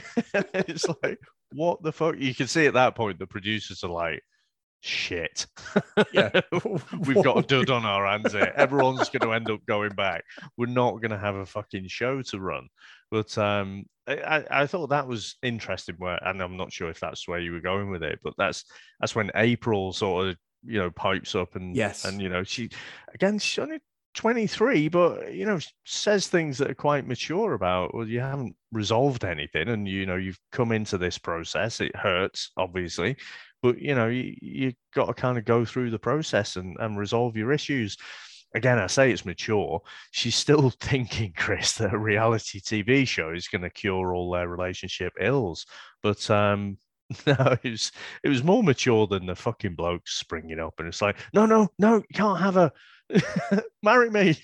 it's 0.54 0.86
like, 1.02 1.18
what 1.52 1.82
the 1.82 1.92
fuck? 1.92 2.16
You 2.18 2.34
can 2.34 2.46
see 2.48 2.66
at 2.66 2.74
that 2.74 2.94
point 2.94 3.18
the 3.18 3.26
producers 3.26 3.82
are 3.84 3.90
like, 3.90 4.22
shit. 4.80 5.46
Yeah. 6.12 6.40
We've 7.06 7.22
got 7.22 7.38
a 7.38 7.42
dud 7.42 7.70
on 7.70 7.84
our 7.84 8.06
hands 8.06 8.32
here. 8.32 8.52
Everyone's 8.56 9.08
going 9.10 9.20
to 9.28 9.32
end 9.32 9.50
up 9.50 9.60
going 9.66 9.94
back. 9.94 10.24
We're 10.56 10.66
not 10.66 11.00
going 11.00 11.10
to 11.10 11.18
have 11.18 11.34
a 11.36 11.46
fucking 11.46 11.88
show 11.88 12.22
to 12.22 12.40
run. 12.40 12.68
But 13.10 13.36
um, 13.38 13.84
I, 14.06 14.44
I- 14.50 14.66
thought 14.66 14.88
that 14.90 15.06
was 15.08 15.36
interesting. 15.42 15.96
Where, 15.98 16.18
and 16.26 16.40
I'm 16.40 16.56
not 16.56 16.72
sure 16.72 16.88
if 16.88 17.00
that's 17.00 17.26
where 17.28 17.40
you 17.40 17.52
were 17.52 17.60
going 17.60 17.90
with 17.90 18.02
it, 18.02 18.20
but 18.22 18.34
that's 18.38 18.64
that's 19.00 19.14
when 19.14 19.30
April 19.34 19.92
sort 19.92 20.28
of 20.28 20.36
you 20.64 20.78
know 20.78 20.90
pipes 20.90 21.34
up 21.34 21.56
and 21.56 21.74
Yes. 21.74 22.04
and 22.04 22.20
you 22.20 22.28
know 22.28 22.44
she 22.44 22.68
again 23.14 23.38
she's 23.38 23.58
only 23.58 23.78
23, 24.14 24.88
but 24.88 25.32
you 25.32 25.46
know 25.46 25.58
says 25.84 26.26
things 26.26 26.58
that 26.58 26.70
are 26.70 26.74
quite 26.74 27.06
mature 27.06 27.54
about 27.54 27.94
well 27.94 28.06
you 28.06 28.20
haven't 28.20 28.56
resolved 28.72 29.24
anything 29.24 29.68
and 29.68 29.86
you 29.88 30.06
know 30.06 30.16
you've 30.16 30.40
come 30.52 30.72
into 30.72 30.98
this 30.98 31.18
process. 31.18 31.80
It 31.80 31.94
hurts 31.94 32.50
obviously, 32.56 33.16
but 33.62 33.78
you 33.78 33.94
know 33.94 34.08
you 34.08 34.34
you 34.40 34.72
got 34.94 35.06
to 35.06 35.14
kind 35.14 35.38
of 35.38 35.44
go 35.44 35.64
through 35.64 35.90
the 35.90 35.98
process 35.98 36.56
and 36.56 36.76
and 36.80 36.98
resolve 36.98 37.36
your 37.36 37.52
issues 37.52 37.96
again 38.54 38.78
i 38.78 38.86
say 38.86 39.10
it's 39.10 39.24
mature 39.24 39.80
she's 40.10 40.34
still 40.34 40.70
thinking 40.80 41.32
chris 41.36 41.72
that 41.74 41.94
a 41.94 41.98
reality 41.98 42.60
tv 42.60 43.06
show 43.06 43.30
is 43.30 43.48
going 43.48 43.62
to 43.62 43.70
cure 43.70 44.14
all 44.14 44.30
their 44.30 44.48
relationship 44.48 45.12
ills 45.20 45.66
but 46.02 46.28
um 46.30 46.76
no 47.26 47.56
it 47.62 47.70
was 47.70 47.92
it 48.22 48.28
was 48.28 48.44
more 48.44 48.62
mature 48.62 49.06
than 49.06 49.26
the 49.26 49.34
fucking 49.34 49.74
blokes 49.74 50.14
springing 50.18 50.60
up 50.60 50.74
and 50.78 50.88
it's 50.88 51.02
like 51.02 51.16
no 51.34 51.44
no 51.44 51.68
no 51.78 51.96
you 51.96 52.14
can't 52.14 52.40
have 52.40 52.54
her 52.54 52.70
marry 53.82 54.10
me 54.10 54.36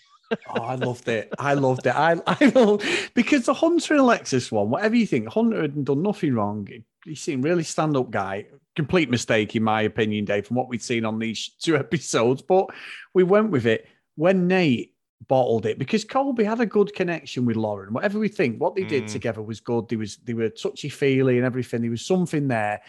Oh, 0.48 0.60
I 0.62 0.74
loved 0.74 1.08
it. 1.08 1.32
I 1.38 1.54
loved 1.54 1.86
it. 1.86 1.94
I, 1.94 2.20
I 2.26 2.46
love, 2.54 2.82
because 3.14 3.46
the 3.46 3.54
Hunter 3.54 3.94
and 3.94 4.00
Alexis 4.00 4.50
one, 4.50 4.70
whatever 4.70 4.96
you 4.96 5.06
think, 5.06 5.28
Hunter 5.28 5.62
had 5.62 5.84
done 5.84 6.02
nothing 6.02 6.34
wrong. 6.34 6.68
He 7.04 7.14
seemed 7.14 7.44
really 7.44 7.62
stand 7.62 7.96
up 7.96 8.10
guy. 8.10 8.46
Complete 8.74 9.08
mistake, 9.08 9.54
in 9.54 9.62
my 9.62 9.82
opinion, 9.82 10.24
Dave, 10.24 10.46
from 10.46 10.56
what 10.56 10.68
we'd 10.68 10.82
seen 10.82 11.04
on 11.04 11.18
these 11.18 11.48
two 11.62 11.76
episodes. 11.76 12.42
But 12.42 12.66
we 13.14 13.22
went 13.22 13.50
with 13.50 13.66
it 13.66 13.86
when 14.16 14.48
Nate 14.48 14.94
bottled 15.28 15.64
it 15.64 15.78
because 15.78 16.04
Colby 16.04 16.42
had 16.44 16.60
a 16.60 16.66
good 16.66 16.92
connection 16.92 17.44
with 17.46 17.56
Lauren. 17.56 17.92
Whatever 17.94 18.18
we 18.18 18.28
think, 18.28 18.60
what 18.60 18.74
they 18.74 18.84
did 18.84 19.04
Mm. 19.04 19.12
together 19.12 19.42
was 19.42 19.60
good. 19.60 19.88
They 19.88 19.96
was 19.96 20.16
they 20.16 20.34
were 20.34 20.48
touchy 20.48 20.88
feely 20.88 21.36
and 21.36 21.46
everything. 21.46 21.82
There 21.82 21.90
was 21.92 22.04
something 22.04 22.48
there. 22.48 22.82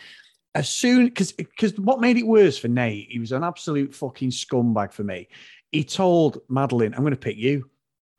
As 0.56 0.70
soon 0.70 1.06
because 1.06 1.34
because 1.34 1.78
what 1.78 2.02
made 2.02 2.18
it 2.18 2.26
worse 2.26 2.58
for 2.58 2.68
Nate, 2.68 3.10
he 3.12 3.20
was 3.20 3.32
an 3.32 3.44
absolute 3.44 3.94
fucking 3.94 4.32
scumbag 4.32 4.92
for 4.92 5.04
me 5.04 5.28
he 5.71 5.84
told 5.84 6.39
Madeline, 6.49 6.93
I'm 6.93 7.01
going 7.01 7.12
to 7.12 7.17
pick 7.19 7.38
you. 7.38 7.69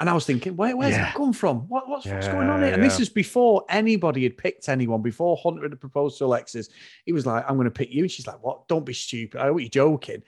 And 0.00 0.08
I 0.08 0.12
was 0.12 0.24
thinking, 0.26 0.54
where, 0.54 0.76
where's 0.76 0.92
Yeah. 0.92 1.06
that 1.06 1.14
come 1.16 1.32
from? 1.32 1.68
What, 1.68 1.88
what's, 1.88 2.06
what's 2.06 2.28
going 2.28 2.48
on 2.48 2.60
here? 2.60 2.68
Yeah, 2.68 2.74
And 2.74 2.84
this 2.84 3.00
is 3.00 3.08
before 3.08 3.64
anybody 3.68 4.22
had 4.22 4.36
picked 4.36 4.68
anyone, 4.68 5.02
before 5.02 5.36
Hunter 5.42 5.62
had 5.68 5.80
proposed 5.80 6.18
to 6.18 6.24
Alexis. 6.26 6.68
He 7.04 7.12
was 7.12 7.26
like, 7.26 7.44
I'm 7.48 7.56
going 7.56 7.64
to 7.64 7.70
pick 7.72 7.90
you. 7.90 8.02
And 8.04 8.10
she's 8.10 8.26
like, 8.26 8.40
what? 8.40 8.68
Don't 8.68 8.86
be 8.86 8.92
stupid. 8.92 9.40
I 9.40 9.46
know 9.48 9.58
you're 9.58 9.68
joking. 9.68 10.22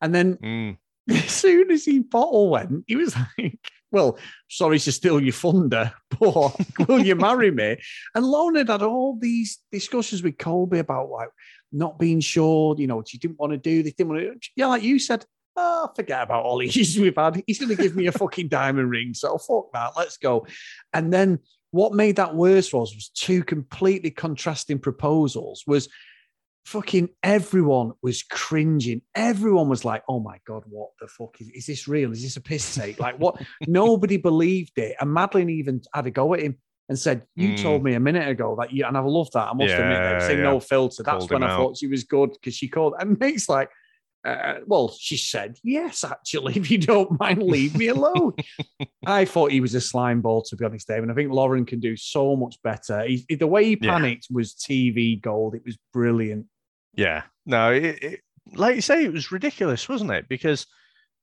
And 0.00 0.14
then 0.14 0.36
Mm, 0.36 0.76
as 1.10 1.30
soon 1.30 1.72
as 1.72 1.84
he 1.84 2.00
bottle 2.00 2.50
went, 2.50 2.84
he 2.86 2.94
was 2.94 3.16
like, 3.16 3.58
well, 3.90 4.16
sorry 4.48 4.78
to 4.78 4.92
steal 4.92 5.20
your 5.20 5.32
thunder, 5.32 5.92
but 6.20 6.54
will 6.88 7.04
you 7.04 7.16
marry 7.16 7.50
me? 7.50 7.78
And 8.14 8.56
had 8.56 8.68
had 8.68 8.82
all 8.82 9.16
these 9.18 9.58
discussions 9.72 10.22
with 10.22 10.38
Colby 10.38 10.78
about 10.78 11.10
like 11.10 11.30
not 11.72 11.98
being 11.98 12.20
sure, 12.20 12.76
you 12.78 12.86
know, 12.86 13.02
she 13.04 13.18
didn't 13.18 13.38
want 13.40 13.52
to 13.52 13.58
do 13.58 13.82
this, 13.82 13.94
didn't 13.94 14.10
want 14.10 14.22
to. 14.22 14.50
Yeah, 14.54 14.66
like 14.66 14.82
you 14.84 14.98
said, 15.00 15.24
oh, 15.56 15.90
forget 15.94 16.22
about 16.22 16.44
all 16.44 16.58
the 16.58 16.66
issues 16.68 16.98
we've 16.98 17.16
had. 17.16 17.42
He's 17.46 17.58
going 17.58 17.74
to 17.74 17.82
give 17.82 17.96
me 17.96 18.06
a 18.06 18.12
fucking 18.12 18.48
diamond 18.48 18.90
ring. 18.90 19.14
So 19.14 19.38
fuck 19.38 19.72
that. 19.72 19.92
Let's 19.96 20.16
go. 20.16 20.46
And 20.92 21.12
then 21.12 21.38
what 21.70 21.92
made 21.92 22.16
that 22.16 22.34
worse 22.34 22.72
was, 22.72 22.94
was 22.94 23.08
two 23.10 23.44
completely 23.44 24.10
contrasting 24.10 24.78
proposals 24.78 25.64
was 25.66 25.88
fucking 26.64 27.08
everyone 27.22 27.92
was 28.02 28.22
cringing. 28.22 29.00
Everyone 29.14 29.68
was 29.68 29.84
like, 29.84 30.02
oh 30.08 30.20
my 30.20 30.38
God, 30.46 30.64
what 30.68 30.90
the 31.00 31.06
fuck 31.06 31.36
is, 31.40 31.48
is 31.50 31.66
this 31.66 31.88
real? 31.88 32.12
Is 32.12 32.22
this 32.22 32.36
a 32.36 32.40
piss 32.40 32.74
take? 32.74 32.98
Like 32.98 33.18
what? 33.18 33.40
Nobody 33.66 34.16
believed 34.16 34.78
it. 34.78 34.96
And 35.00 35.12
Madeline 35.12 35.50
even 35.50 35.80
had 35.94 36.06
a 36.06 36.10
go 36.10 36.34
at 36.34 36.40
him 36.40 36.56
and 36.88 36.98
said, 36.98 37.26
you 37.34 37.50
mm. 37.50 37.62
told 37.62 37.82
me 37.82 37.94
a 37.94 38.00
minute 38.00 38.28
ago 38.28 38.56
that 38.60 38.72
you, 38.72 38.84
and 38.84 38.96
I 38.96 39.00
love 39.00 39.30
that. 39.32 39.48
I 39.48 39.52
must 39.52 39.70
yeah, 39.70 39.78
admit, 39.78 40.22
saying 40.22 40.38
yeah. 40.38 40.44
no 40.44 40.60
filter. 40.60 41.02
That's 41.02 41.18
Called 41.18 41.30
when 41.30 41.42
I 41.42 41.50
out. 41.50 41.56
thought 41.56 41.76
she 41.76 41.88
was 41.88 42.04
good 42.04 42.32
because 42.32 42.54
she 42.54 42.68
called, 42.68 42.94
and 42.98 43.18
Nate's 43.18 43.48
like, 43.48 43.70
uh, 44.26 44.60
well, 44.66 44.92
she 44.98 45.16
said, 45.16 45.56
yes, 45.62 46.02
actually, 46.02 46.54
if 46.56 46.70
you 46.70 46.78
don't 46.78 47.18
mind, 47.18 47.42
leave 47.42 47.76
me 47.76 47.88
alone. 47.88 48.34
I 49.06 49.24
thought 49.24 49.52
he 49.52 49.60
was 49.60 49.74
a 49.74 49.80
slime 49.80 50.20
ball, 50.20 50.42
to 50.42 50.56
be 50.56 50.64
honest, 50.64 50.88
Dave. 50.88 51.02
And 51.02 51.12
I 51.12 51.14
think 51.14 51.32
Lauren 51.32 51.64
can 51.64 51.78
do 51.78 51.96
so 51.96 52.34
much 52.34 52.60
better. 52.62 53.04
He, 53.04 53.24
the 53.34 53.46
way 53.46 53.64
he 53.64 53.76
panicked 53.76 54.26
yeah. 54.28 54.34
was 54.34 54.54
TV 54.54 55.20
gold. 55.20 55.54
It 55.54 55.62
was 55.64 55.78
brilliant. 55.92 56.46
Yeah. 56.94 57.22
No, 57.44 57.72
it, 57.72 58.02
it, 58.02 58.20
like 58.54 58.74
you 58.74 58.82
say, 58.82 59.04
it 59.04 59.12
was 59.12 59.30
ridiculous, 59.30 59.88
wasn't 59.88 60.10
it? 60.10 60.28
Because 60.28 60.66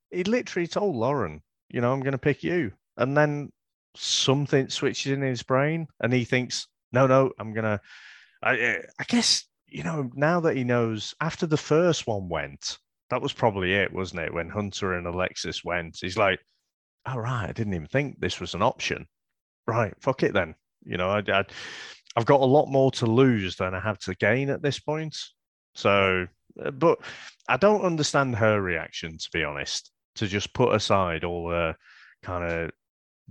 he 0.09 0.23
literally 0.23 0.67
told 0.67 0.95
Lauren, 0.95 1.41
you 1.69 1.81
know, 1.81 1.91
I'm 1.91 2.01
going 2.01 2.13
to 2.13 2.17
pick 2.17 2.43
you. 2.43 2.71
And 2.95 3.17
then 3.17 3.51
something 3.95 4.69
switches 4.69 5.11
in 5.11 5.21
his 5.21 5.43
brain 5.43 5.87
and 5.99 6.13
he 6.13 6.23
thinks, 6.23 6.67
no, 6.93 7.07
no, 7.07 7.31
I'm 7.37 7.53
going 7.53 7.65
to. 7.65 7.81
I, 8.41 8.79
I 8.99 9.03
guess, 9.07 9.45
you 9.67 9.83
know, 9.83 10.11
now 10.15 10.41
that 10.41 10.55
he 10.55 10.63
knows 10.63 11.15
after 11.19 11.45
the 11.47 11.57
first 11.57 12.05
one 12.07 12.29
went, 12.29 12.77
that 13.09 13.21
was 13.21 13.33
probably 13.33 13.73
it, 13.73 13.93
wasn't 13.93 14.21
it? 14.21 14.33
When 14.33 14.49
Hunter 14.49 14.93
and 14.93 15.07
Alexis 15.07 15.63
went, 15.63 15.97
he's 16.01 16.17
like, 16.17 16.39
"All 17.05 17.17
oh, 17.17 17.19
right, 17.19 17.49
I 17.49 17.51
didn't 17.51 17.73
even 17.73 17.87
think 17.87 18.19
this 18.19 18.39
was 18.39 18.53
an 18.53 18.61
option." 18.61 19.07
Right, 19.67 19.93
fuck 20.01 20.23
it 20.23 20.33
then. 20.33 20.55
You 20.85 20.97
know, 20.97 21.09
I, 21.09 21.23
I, 21.27 21.45
I've 22.15 22.25
got 22.25 22.41
a 22.41 22.45
lot 22.45 22.67
more 22.67 22.91
to 22.93 23.05
lose 23.05 23.55
than 23.55 23.73
I 23.73 23.79
have 23.79 23.99
to 23.99 24.15
gain 24.15 24.49
at 24.49 24.61
this 24.61 24.79
point. 24.79 25.17
So, 25.75 26.27
uh, 26.63 26.71
but 26.71 26.99
I 27.47 27.57
don't 27.57 27.85
understand 27.85 28.35
her 28.35 28.61
reaction, 28.61 29.17
to 29.17 29.29
be 29.31 29.43
honest. 29.43 29.91
To 30.17 30.27
just 30.27 30.53
put 30.53 30.75
aside 30.75 31.23
all 31.23 31.49
the 31.49 31.75
kind 32.21 32.43
of 32.43 32.71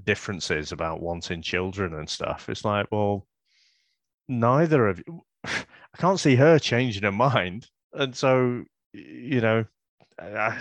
differences 0.03 0.73
about 0.73 1.01
wanting 1.01 1.43
children 1.43 1.95
and 1.95 2.09
stuff. 2.09 2.49
It's 2.49 2.65
like, 2.65 2.87
well, 2.91 3.27
neither 4.29 4.89
of 4.89 5.03
you. 5.07 5.23
I 5.45 5.99
can't 5.99 6.21
see 6.21 6.37
her 6.37 6.59
changing 6.59 7.03
her 7.03 7.13
mind, 7.13 7.69
and 7.93 8.17
so 8.17 8.65
you 8.93 9.41
know, 9.41 9.65
uh, 10.19 10.61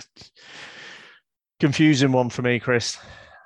confusing 1.60 2.12
one 2.12 2.30
for 2.30 2.42
me, 2.42 2.58
Chris. 2.58 2.98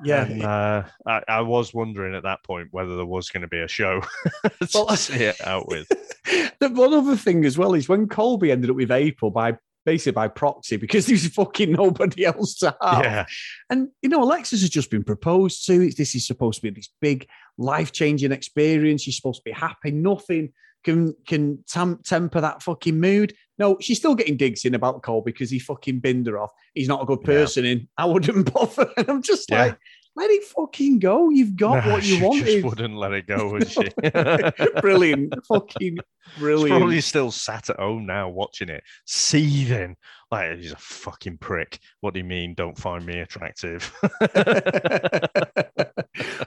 Yeah, 0.05 0.25
and, 0.25 0.42
uh, 0.42 0.83
I, 1.07 1.22
I, 1.27 1.40
was 1.40 1.72
wondering 1.72 2.14
at 2.14 2.25
that 2.25 2.44
point 2.44 2.68
whether 2.70 2.96
there 2.96 3.07
was 3.07 3.31
going 3.31 3.40
to 3.42 3.49
be 3.49 3.61
a 3.61 3.68
show 3.68 4.03
to 4.44 4.68
well, 4.75 4.96
see 4.96 5.25
it 5.25 5.46
out 5.46 5.68
with. 5.68 5.88
the 6.61 6.68
one 6.68 6.92
other 6.92 7.16
thing 7.16 7.46
as 7.46 7.57
well 7.57 7.72
is 7.72 7.88
when 7.88 8.07
Colby 8.07 8.51
ended 8.51 8.68
up 8.68 8.77
with 8.77 8.90
April 8.90 9.31
by 9.31 9.57
basically 9.87 10.12
by 10.12 10.29
proxy 10.29 10.77
because 10.77 11.07
there's 11.07 11.27
fucking 11.29 11.72
nobody 11.72 12.27
else 12.27 12.57
to 12.57 12.77
have. 12.83 13.05
Yeah. 13.05 13.27
And 13.70 13.88
you 14.03 14.11
know, 14.11 14.22
Alexis 14.22 14.61
has 14.61 14.70
just 14.70 14.90
been 14.90 15.05
proposed 15.05 15.64
to. 15.66 15.90
This 15.90 16.14
is 16.14 16.27
supposed 16.27 16.57
to 16.57 16.62
be 16.62 16.70
this 16.70 16.90
big 17.01 17.27
life 17.57 17.92
changing 17.92 18.33
experience. 18.33 19.03
She's 19.03 19.16
supposed 19.16 19.40
to 19.40 19.44
be 19.44 19.53
happy. 19.53 19.92
Nothing 19.92 20.53
can 20.87 21.12
can 21.27 21.64
tam- 21.66 22.01
temper 22.05 22.40
that 22.40 22.62
fucking 22.62 22.99
mood. 22.99 23.35
No, 23.59 23.77
she's 23.81 23.99
still 23.99 24.14
getting 24.14 24.37
digs 24.37 24.64
in 24.64 24.75
about 24.75 25.03
Cole 25.03 25.20
because 25.20 25.51
he 25.51 25.59
fucking 25.59 25.99
binned 25.99 26.29
her 26.29 26.38
off. 26.38 26.53
He's 26.75 26.87
not 26.87 27.03
a 27.03 27.07
good 27.07 27.22
person 27.22 27.64
yeah. 27.64 27.72
in. 27.72 27.88
I 27.99 28.05
wouldn't 28.05 28.53
bother. 28.55 28.88
And 28.96 29.09
I'm 29.09 29.22
just 29.22 29.51
yeah. 29.51 29.64
like, 29.64 29.79
let 30.16 30.31
it 30.31 30.44
fucking 30.44 30.98
go. 30.98 31.29
You've 31.29 31.57
got 31.57 31.85
no, 31.85 31.92
what 31.92 32.05
you 32.05 32.24
wanted. 32.24 32.46
Just 32.46 32.64
wouldn't 32.64 32.96
let 32.96 33.12
it 33.12 33.26
go, 33.26 33.50
would 33.50 33.70
she? 33.70 33.90
brilliant, 34.81 35.35
fucking 35.46 35.98
brilliant. 36.38 36.68
She's 36.68 36.79
probably 36.79 37.00
still 37.02 37.31
sat 37.31 37.68
at 37.68 37.79
home 37.79 38.07
now 38.07 38.31
watching 38.31 38.70
it, 38.70 38.83
seething. 39.05 39.94
Like 40.31 40.57
he's 40.57 40.72
a 40.72 40.76
fucking 40.76 41.37
prick. 41.38 41.79
What 42.00 42.14
do 42.14 42.20
you 42.20 42.24
mean? 42.24 42.55
Don't 42.55 42.79
find 42.79 43.05
me 43.05 43.20
attractive? 43.20 43.92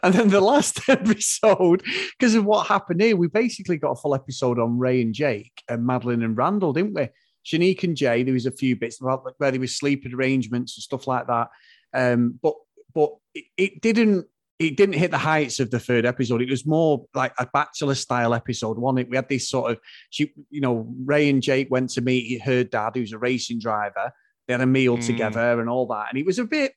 and 0.04 0.14
then 0.14 0.30
the 0.30 0.42
last 0.42 0.82
episode, 0.90 1.84
because 2.18 2.34
of 2.34 2.46
what 2.46 2.68
happened 2.68 3.02
here, 3.02 3.16
we 3.16 3.28
basically 3.28 3.78
got 3.78 3.92
a 3.92 3.96
full 3.96 4.16
episode 4.16 4.58
on 4.58 4.80
Ray 4.80 5.02
and 5.02 5.14
Jake 5.14 5.62
and 5.70 5.86
Madeline 5.86 6.24
and 6.24 6.36
Randall, 6.36 6.74
didn't 6.74 6.96
we? 6.96 7.10
Shanique 7.46 7.84
and 7.84 7.96
Jay, 7.96 8.24
there 8.24 8.34
was 8.34 8.48
a 8.48 8.52
few 8.52 8.76
bits 8.76 9.00
about 9.00 9.24
where 9.38 9.52
there 9.52 9.60
was 9.60 9.78
sleeping 9.78 10.14
arrangements 10.14 10.76
and 10.76 10.84
stuff 10.84 11.08
like 11.08 11.28
that. 11.28 11.50
Um, 11.94 12.38
but 12.42 12.54
but 12.94 13.12
it, 13.34 13.46
it 13.58 13.82
didn't 13.82 14.28
it 14.60 14.76
didn't 14.76 14.96
hit 14.96 15.12
the 15.12 15.18
heights 15.18 15.62
of 15.62 15.72
the 15.72 15.80
third 15.80 16.06
episode. 16.06 16.42
It 16.42 16.50
was 16.50 16.66
more 16.66 17.06
like 17.14 17.34
a 17.40 17.48
bachelor 17.52 17.96
style 17.96 18.34
episode. 18.34 18.78
One, 18.78 18.96
we 18.96 19.16
had 19.16 19.30
this 19.30 19.50
sort 19.50 19.72
of, 19.72 19.80
she, 20.10 20.34
you 20.50 20.60
know, 20.60 20.86
Ray 21.06 21.30
and 21.30 21.42
Jake 21.42 21.72
went 21.72 21.92
to 21.92 22.02
meet 22.02 22.42
her 22.42 22.66
dad, 22.66 22.92
who's 22.94 23.14
a 23.14 23.18
racing 23.18 23.60
driver. 23.60 24.12
They 24.48 24.54
had 24.54 24.62
a 24.62 24.66
meal 24.66 24.98
mm. 24.98 25.06
together 25.06 25.62
and 25.62 25.70
all 25.70 25.88
that. 25.88 26.08
And 26.10 26.20
it 26.20 26.26
was 26.26 26.40
a 26.40 26.44
bit, 26.44 26.74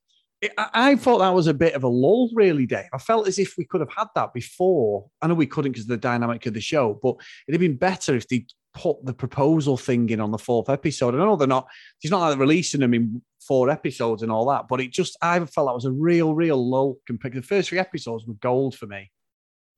I 0.57 0.94
thought 0.94 1.18
that 1.18 1.35
was 1.35 1.48
a 1.48 1.55
bit 1.55 1.75
of 1.75 1.83
a 1.83 1.88
lull, 1.88 2.31
really, 2.35 2.66
Dave. 2.66 2.88
I 2.92 2.98
felt 2.98 3.27
as 3.27 3.40
if 3.40 3.55
we 3.59 3.64
could 3.64 3.81
have 3.81 3.92
had 3.96 4.09
that 4.14 4.33
before. 4.33 5.07
I 5.20 5.27
know 5.27 5.35
we 5.35 5.46
couldn't 5.46 5.72
because 5.72 5.87
of 5.87 5.88
the 5.88 5.96
dynamic 5.96 6.46
of 6.46 6.55
the 6.55 6.61
show, 6.61 7.01
but 7.03 7.16
it'd 7.48 7.61
have 7.61 7.68
been 7.68 7.77
better 7.77 8.14
if 8.14 8.29
they 8.29 8.46
put 8.75 9.05
the 9.05 9.14
proposal 9.14 9.77
thing 9.77 10.09
in 10.09 10.20
on 10.20 10.31
the 10.31 10.38
fourth 10.38 10.68
episode. 10.68 11.14
I 11.14 11.18
know 11.18 11.35
they're 11.35 11.48
not, 11.48 11.66
he's 11.98 12.12
not 12.12 12.20
like 12.20 12.38
releasing 12.38 12.81
them 12.81 12.94
in 12.94 13.22
four 13.46 13.70
episodes 13.70 14.22
and 14.22 14.33
all 14.33 14.46
that, 14.46 14.68
but 14.68 14.81
it 14.81 14.92
just, 14.92 15.16
I 15.22 15.38
felt 15.40 15.68
that 15.68 15.74
was 15.74 15.85
a 15.85 15.92
real, 15.92 16.35
real 16.35 16.68
lull 16.68 16.96
compared 17.07 17.35
the 17.35 17.42
first 17.42 17.68
three 17.68 17.78
episodes 17.78 18.26
were 18.26 18.35
gold 18.35 18.74
for 18.74 18.87
me. 18.87 19.11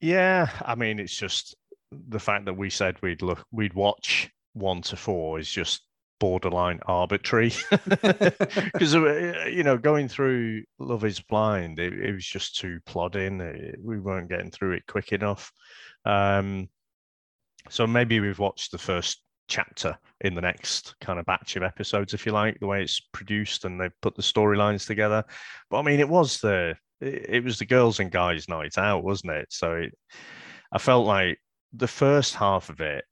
Yeah. 0.00 0.50
I 0.62 0.74
mean, 0.74 0.98
it's 0.98 1.16
just 1.16 1.57
the 1.90 2.20
fact 2.20 2.44
that 2.46 2.55
we 2.55 2.70
said 2.70 3.00
we'd 3.03 3.22
look, 3.22 3.44
we'd 3.50 3.74
watch 3.74 4.31
one 4.53 4.83
to 4.83 4.96
four 4.96 5.38
is 5.38 5.50
just 5.50 5.83
borderline 6.20 6.81
arbitrary 6.87 7.53
because 7.70 8.94
uh, 8.94 9.46
you 9.50 9.62
know 9.62 9.77
going 9.77 10.09
through 10.09 10.62
love 10.79 11.05
is 11.05 11.20
blind 11.20 11.79
it, 11.79 11.92
it 11.92 12.12
was 12.12 12.24
just 12.24 12.57
too 12.57 12.79
plodding 12.87 13.40
it, 13.40 13.77
we 13.83 13.98
weren't 13.98 14.29
getting 14.29 14.50
through 14.50 14.72
it 14.72 14.87
quick 14.87 15.12
enough 15.12 15.50
um 16.05 16.68
so 17.68 17.87
maybe 17.87 18.20
we've 18.20 18.38
watched 18.38 18.70
the 18.70 18.79
first 18.79 19.24
chapter 19.48 19.96
in 20.22 20.35
the 20.35 20.40
next 20.40 20.94
kind 21.00 21.18
of 21.18 21.26
batch 21.26 21.57
of 21.57 21.62
episodes 21.62 22.14
if 22.14 22.24
you 22.24 22.33
like 22.33 22.59
the 22.61 22.66
way 22.66 22.83
it's 22.83 23.00
produced 23.12 23.64
and 23.64 23.80
they've 23.80 24.00
put 24.00 24.14
the 24.16 24.22
storylines 24.22 24.87
together 24.87 25.22
but 25.70 25.78
i 25.78 25.83
mean 25.83 26.00
it 26.00 26.09
was 26.09 26.40
the 26.40 26.74
it 27.00 27.44
was 27.44 27.59
the 27.59 27.66
girls 27.66 28.00
and 28.00 28.11
guys 28.11 28.48
night 28.48 28.78
out 28.78 29.04
wasn't 29.04 29.30
it 29.30 29.46
so 29.50 29.74
it, 29.74 29.92
i 30.72 30.78
felt 30.78 31.07
like 31.07 31.38
the 31.74 31.88
first 31.88 32.35
half 32.35 32.70
of 32.70 32.80
it 32.80 33.04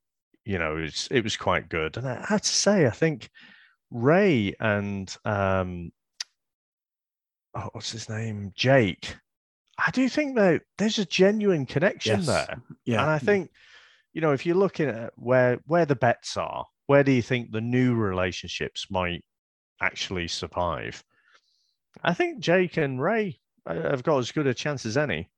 you 0.44 0.58
know, 0.58 0.76
it 0.76 0.82
was, 0.82 1.08
it 1.10 1.24
was 1.24 1.36
quite 1.36 1.68
good. 1.68 1.96
And 1.96 2.08
I 2.08 2.24
had 2.28 2.42
to 2.42 2.48
say, 2.48 2.86
I 2.86 2.90
think 2.90 3.30
Ray 3.90 4.54
and 4.58 5.14
um, 5.24 5.92
oh, 7.54 7.68
what's 7.72 7.92
his 7.92 8.08
name, 8.08 8.52
Jake. 8.54 9.16
I 9.78 9.90
do 9.90 10.08
think 10.08 10.36
that 10.36 10.62
there's 10.78 10.98
a 10.98 11.04
genuine 11.04 11.66
connection 11.66 12.18
yes. 12.18 12.26
there. 12.26 12.62
Yeah, 12.84 13.02
and 13.02 13.10
I 13.10 13.18
think 13.18 13.50
you 14.12 14.20
know 14.20 14.32
if 14.32 14.44
you're 14.46 14.56
looking 14.56 14.88
at 14.88 15.12
where 15.16 15.58
where 15.66 15.86
the 15.86 15.96
bets 15.96 16.36
are, 16.36 16.66
where 16.86 17.04
do 17.04 17.12
you 17.12 17.22
think 17.22 17.50
the 17.50 17.60
new 17.60 17.94
relationships 17.94 18.86
might 18.90 19.24
actually 19.80 20.28
survive? 20.28 21.02
I 22.02 22.14
think 22.14 22.40
Jake 22.40 22.76
and 22.76 23.00
Ray 23.00 23.40
uh, 23.66 23.74
have 23.74 24.02
got 24.02 24.18
as 24.18 24.32
good 24.32 24.46
a 24.46 24.54
chance 24.54 24.86
as 24.86 24.96
any. 24.96 25.30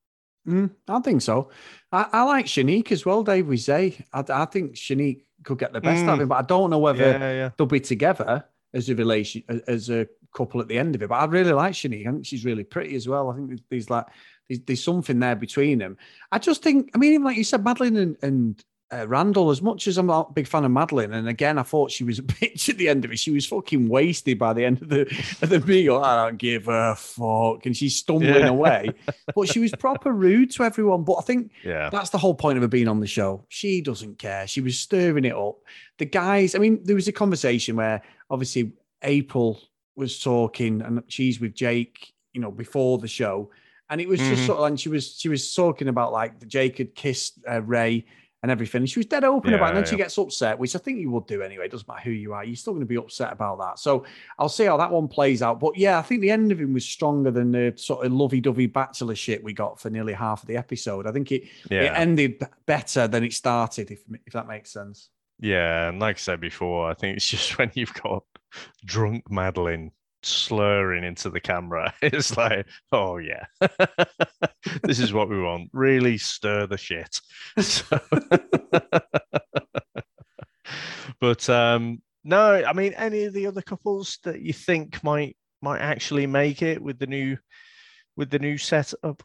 Mm, 0.46 0.70
I 0.88 1.00
think 1.00 1.22
so. 1.22 1.50
I, 1.90 2.06
I, 2.12 2.22
like 2.24 2.46
Shanique 2.46 2.92
as 2.92 3.06
well, 3.06 3.22
Dave. 3.22 3.46
We 3.46 3.56
say 3.56 4.04
I, 4.12 4.24
I 4.28 4.44
think 4.44 4.74
Shanique 4.74 5.22
could 5.42 5.58
get 5.58 5.72
the 5.72 5.80
best 5.80 6.04
mm. 6.04 6.12
of 6.12 6.20
him, 6.20 6.28
but 6.28 6.36
I 6.36 6.42
don't 6.42 6.70
know 6.70 6.78
whether 6.78 7.02
yeah, 7.02 7.32
yeah. 7.32 7.50
they'll 7.56 7.66
be 7.66 7.80
together 7.80 8.44
as 8.74 8.88
a 8.88 8.94
relation 8.94 9.42
as 9.66 9.88
a 9.88 10.06
couple 10.34 10.60
at 10.60 10.68
the 10.68 10.78
end 10.78 10.94
of 10.94 11.02
it. 11.02 11.08
But 11.08 11.16
I 11.16 11.24
really 11.24 11.52
like 11.52 11.72
Shanique. 11.72 12.06
I 12.06 12.10
think 12.10 12.26
she's 12.26 12.44
really 12.44 12.64
pretty 12.64 12.94
as 12.94 13.08
well. 13.08 13.30
I 13.30 13.36
think 13.36 13.60
there's 13.70 13.88
like 13.88 14.06
there's, 14.48 14.60
there's 14.60 14.84
something 14.84 15.18
there 15.18 15.36
between 15.36 15.78
them. 15.78 15.96
I 16.32 16.38
just 16.38 16.62
think. 16.62 16.90
I 16.94 16.98
mean, 16.98 17.12
even 17.12 17.24
like 17.24 17.36
you 17.36 17.44
said, 17.44 17.64
Madeline 17.64 17.96
and, 17.96 18.16
and 18.22 18.64
uh, 18.92 19.08
Randall, 19.08 19.50
as 19.50 19.62
much 19.62 19.88
as 19.88 19.96
I'm 19.98 20.06
not 20.06 20.30
a 20.30 20.32
big 20.32 20.46
fan 20.46 20.64
of 20.64 20.70
Madeline, 20.70 21.12
and 21.12 21.28
again, 21.28 21.58
I 21.58 21.62
thought 21.62 21.90
she 21.90 22.04
was 22.04 22.18
a 22.18 22.22
bitch 22.22 22.68
at 22.68 22.76
the 22.76 22.88
end 22.88 23.04
of 23.04 23.12
it. 23.12 23.18
She 23.18 23.30
was 23.30 23.46
fucking 23.46 23.88
wasted 23.88 24.38
by 24.38 24.52
the 24.52 24.64
end 24.64 24.82
of 24.82 24.88
the 24.88 25.02
of 25.42 25.48
the 25.48 25.60
meal. 25.60 25.96
I 25.96 26.24
don't 26.24 26.38
give 26.38 26.68
a 26.68 26.94
fuck, 26.94 27.66
and 27.66 27.76
she's 27.76 27.96
stumbling 27.96 28.34
yeah. 28.34 28.48
away. 28.48 28.90
But 29.34 29.48
she 29.48 29.58
was 29.58 29.72
proper 29.78 30.12
rude 30.12 30.50
to 30.52 30.64
everyone. 30.64 31.04
But 31.04 31.14
I 31.14 31.22
think 31.22 31.50
yeah. 31.64 31.90
that's 31.90 32.10
the 32.10 32.18
whole 32.18 32.34
point 32.34 32.58
of 32.58 32.62
her 32.62 32.68
being 32.68 32.88
on 32.88 33.00
the 33.00 33.06
show. 33.06 33.44
She 33.48 33.80
doesn't 33.80 34.18
care. 34.18 34.46
She 34.46 34.60
was 34.60 34.78
stirring 34.78 35.24
it 35.24 35.34
up. 35.34 35.56
The 35.98 36.06
guys, 36.06 36.54
I 36.54 36.58
mean, 36.58 36.80
there 36.84 36.96
was 36.96 37.08
a 37.08 37.12
conversation 37.12 37.76
where 37.76 38.02
obviously 38.30 38.72
April 39.02 39.60
was 39.96 40.20
talking, 40.20 40.82
and 40.82 41.02
she's 41.08 41.40
with 41.40 41.54
Jake, 41.54 42.12
you 42.32 42.40
know, 42.40 42.50
before 42.50 42.98
the 42.98 43.08
show, 43.08 43.50
and 43.90 44.00
it 44.00 44.08
was 44.08 44.20
just 44.20 44.42
Mhm. 44.42 44.46
sort 44.46 44.58
of, 44.60 44.64
and 44.66 44.80
she 44.80 44.88
was 44.88 45.16
she 45.18 45.28
was 45.28 45.54
talking 45.54 45.88
about 45.88 46.12
like 46.12 46.46
Jake 46.46 46.78
had 46.78 46.94
kissed 46.94 47.38
uh, 47.50 47.62
Ray 47.62 48.04
and 48.42 48.50
everything. 48.50 48.82
And 48.82 48.90
she 48.90 48.98
was 48.98 49.06
dead 49.06 49.24
open 49.24 49.54
about 49.54 49.66
it. 49.66 49.68
And 49.68 49.76
then 49.78 49.84
Yeah, 49.84 49.90
she 49.90 49.96
gets 49.96 50.18
upset, 50.18 50.58
which 50.58 50.76
I 50.76 50.78
think 50.78 50.98
you 50.98 51.10
would 51.12 51.26
do 51.26 51.40
anyway. 51.40 51.64
It 51.64 51.70
doesn't 51.70 51.88
matter 51.88 52.02
who 52.02 52.10
you 52.10 52.34
are. 52.34 52.44
You're 52.44 52.56
still 52.56 52.74
going 52.74 52.82
to 52.82 52.86
be 52.86 52.98
upset 52.98 53.32
about 53.32 53.58
that. 53.60 53.78
So 53.78 54.04
I'll 54.38 54.50
see 54.50 54.66
how 54.66 54.76
that 54.76 54.90
one 54.90 55.08
plays 55.08 55.40
out. 55.40 55.58
But 55.60 55.78
yeah, 55.78 55.98
I 55.98 56.02
think 56.02 56.20
the 56.20 56.30
end 56.30 56.52
of 56.52 56.60
him 56.60 56.74
was 56.74 56.84
stronger 56.84 57.30
than 57.30 57.52
the 57.52 57.72
sort 57.76 58.04
of 58.04 58.12
lovey-dovey 58.12 58.66
bachelor 58.66 59.14
shit 59.14 59.42
we 59.42 59.54
got 59.54 59.80
for 59.80 59.88
nearly 59.88 60.12
half 60.12 60.42
of 60.42 60.46
the 60.48 60.58
episode. 60.58 61.06
I 61.06 61.12
think 61.12 61.32
it, 61.32 61.44
it 61.86 61.92
ended 61.96 62.42
better 62.66 63.08
than 63.08 63.24
it 63.24 63.32
started, 63.32 63.90
if 63.90 64.02
if 64.26 64.34
that 64.34 64.46
makes 64.46 64.70
sense. 64.70 65.08
yeah, 65.40 65.88
and 65.88 65.98
like 65.98 66.16
I 66.16 66.18
said 66.18 66.40
before, 66.42 66.90
I 66.90 66.92
think 66.92 67.16
it's 67.16 67.28
just 67.36 67.56
when 67.56 67.70
you've 67.72 67.94
got 67.94 68.24
drunk 68.84 69.30
Madeline 69.30 69.90
slurring 70.24 71.04
into 71.04 71.30
the 71.30 71.40
camera, 71.40 71.94
it's 72.02 72.36
like, 72.36 72.66
oh 72.92 73.18
yeah, 73.18 73.44
this 74.82 74.98
is 74.98 75.12
what 75.12 75.28
we 75.28 75.40
want. 75.40 75.70
Really 75.72 76.18
stir 76.18 76.66
the 76.66 76.78
shit. 76.78 77.20
So- 77.60 78.00
but 81.20 81.48
um, 81.48 82.02
no, 82.24 82.64
I 82.64 82.72
mean, 82.72 82.94
any 82.94 83.24
of 83.24 83.34
the 83.34 83.46
other 83.46 83.62
couples 83.62 84.18
that 84.24 84.40
you 84.40 84.52
think 84.52 85.02
might 85.04 85.36
might 85.62 85.80
actually 85.80 86.26
make 86.26 86.62
it 86.62 86.82
with 86.82 86.98
the 86.98 87.06
new 87.06 87.36
with 88.16 88.30
the 88.30 88.38
new 88.38 88.58
setup? 88.58 89.22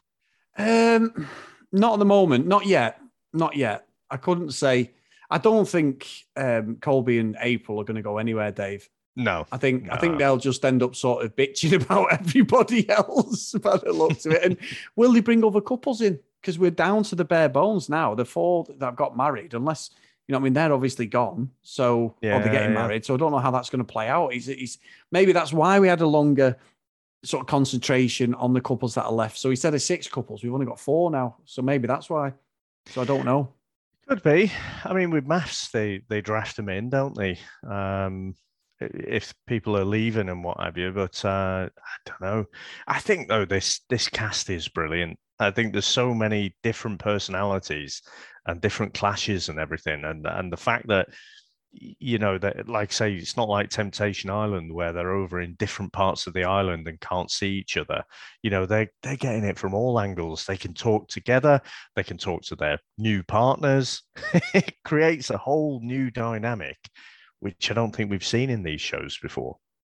Um, 0.56 1.28
not 1.72 1.94
at 1.94 1.98
the 1.98 2.04
moment. 2.04 2.46
Not 2.46 2.66
yet. 2.66 3.00
Not 3.32 3.56
yet. 3.56 3.86
I 4.10 4.16
couldn't 4.16 4.52
say. 4.52 4.92
I 5.30 5.38
don't 5.38 5.68
think 5.68 6.08
um, 6.36 6.76
Colby 6.80 7.18
and 7.18 7.36
April 7.40 7.80
are 7.80 7.84
going 7.84 7.96
to 7.96 8.02
go 8.02 8.18
anywhere, 8.18 8.50
Dave. 8.50 8.88
No, 9.16 9.46
I 9.50 9.56
think 9.56 9.90
I 9.90 9.96
think 9.96 10.18
they'll 10.18 10.36
just 10.36 10.64
end 10.64 10.82
up 10.82 10.94
sort 10.94 11.24
of 11.24 11.34
bitching 11.36 11.80
about 11.82 12.12
everybody 12.12 12.88
else 12.88 13.52
by 13.54 13.76
the 13.76 13.92
looks 13.92 14.26
of 14.26 14.32
it. 14.32 14.42
And 14.42 14.56
will 14.96 15.12
they 15.12 15.20
bring 15.20 15.44
other 15.44 15.60
couples 15.60 16.00
in? 16.00 16.18
Because 16.40 16.58
we're 16.58 16.70
down 16.70 17.02
to 17.04 17.14
the 17.14 17.24
bare 17.24 17.48
bones 17.48 17.88
now. 17.88 18.14
The 18.14 18.24
four 18.24 18.64
that 18.64 18.84
have 18.84 18.96
got 18.96 19.16
married, 19.16 19.52
unless 19.54 19.90
you 20.26 20.32
know, 20.32 20.38
I 20.38 20.42
mean, 20.42 20.52
they're 20.52 20.72
obviously 20.72 21.06
gone. 21.06 21.50
So 21.62 22.14
or 22.22 22.38
they're 22.38 22.44
getting 22.44 22.72
yeah. 22.72 22.82
married. 22.82 23.04
So 23.04 23.14
I 23.14 23.16
don't 23.16 23.32
know 23.32 23.38
how 23.38 23.50
that's 23.50 23.68
going 23.68 23.84
to 23.84 23.92
play 23.92 24.08
out. 24.08 24.32
Is 24.32 24.48
it's 24.48 24.78
maybe 25.10 25.32
that's 25.32 25.52
why 25.52 25.80
we 25.80 25.88
had 25.88 26.02
a 26.02 26.06
longer 26.06 26.56
sort 27.24 27.40
of 27.40 27.46
concentration 27.48 28.34
on 28.34 28.52
the 28.52 28.60
couples 28.60 28.94
that 28.94 29.04
are 29.04 29.12
left. 29.12 29.38
So 29.38 29.50
instead 29.50 29.74
of 29.74 29.82
six 29.82 30.06
couples, 30.08 30.42
we've 30.42 30.54
only 30.54 30.66
got 30.66 30.78
four 30.78 31.10
now. 31.10 31.36
So 31.44 31.62
maybe 31.62 31.88
that's 31.88 32.08
why. 32.08 32.32
So 32.86 33.02
I 33.02 33.04
don't 33.04 33.24
know. 33.24 33.52
Could 34.08 34.22
be. 34.22 34.52
I 34.84 34.92
mean, 34.92 35.10
with 35.10 35.26
maths, 35.26 35.68
they 35.70 36.02
they 36.08 36.20
draft 36.20 36.56
them 36.56 36.68
in, 36.68 36.90
don't 36.90 37.16
they? 37.16 37.38
Um, 37.68 38.34
if 38.80 39.34
people 39.46 39.76
are 39.76 39.84
leaving 39.84 40.28
and 40.28 40.42
what 40.44 40.60
have 40.60 40.76
you. 40.76 40.90
But 40.92 41.24
uh, 41.24 41.68
I 41.68 41.96
don't 42.06 42.20
know. 42.20 42.44
I 42.86 43.00
think 43.00 43.28
though 43.28 43.44
this 43.44 43.80
this 43.88 44.08
cast 44.08 44.50
is 44.50 44.68
brilliant. 44.68 45.18
I 45.38 45.50
think 45.50 45.72
there's 45.72 45.86
so 45.86 46.12
many 46.12 46.54
different 46.62 47.00
personalities 47.00 48.02
and 48.46 48.60
different 48.60 48.94
clashes 48.94 49.48
and 49.48 49.58
everything, 49.58 50.04
and 50.04 50.26
and 50.26 50.52
the 50.52 50.56
fact 50.56 50.88
that 50.88 51.08
you 51.72 52.18
know 52.18 52.36
that 52.36 52.68
like 52.68 52.92
say 52.92 53.14
it's 53.14 53.36
not 53.36 53.48
like 53.48 53.70
Temptation 53.70 54.28
Island 54.28 54.72
where 54.74 54.92
they're 54.92 55.12
over 55.12 55.40
in 55.40 55.54
different 55.54 55.92
parts 55.92 56.26
of 56.26 56.34
the 56.34 56.44
island 56.44 56.88
and 56.88 57.00
can't 57.00 57.30
see 57.30 57.50
each 57.50 57.76
other. 57.76 58.02
You 58.42 58.50
know 58.50 58.66
they 58.66 58.88
they're 59.02 59.16
getting 59.16 59.44
it 59.44 59.58
from 59.58 59.74
all 59.74 60.00
angles. 60.00 60.44
They 60.44 60.56
can 60.56 60.74
talk 60.74 61.08
together 61.08 61.60
they 61.94 62.02
can 62.02 62.18
talk 62.18 62.42
to 62.42 62.56
their 62.56 62.78
new 62.98 63.22
partners. 63.22 64.02
it 64.54 64.74
creates 64.84 65.30
a 65.30 65.38
whole 65.38 65.80
new 65.82 66.10
dynamic, 66.10 66.78
which 67.40 67.70
I 67.70 67.74
don't 67.74 67.94
think 67.94 68.10
we've 68.10 68.24
seen 68.24 68.48
in 68.50 68.62
these 68.62 68.80
shows 68.80 69.18
before. 69.18 69.58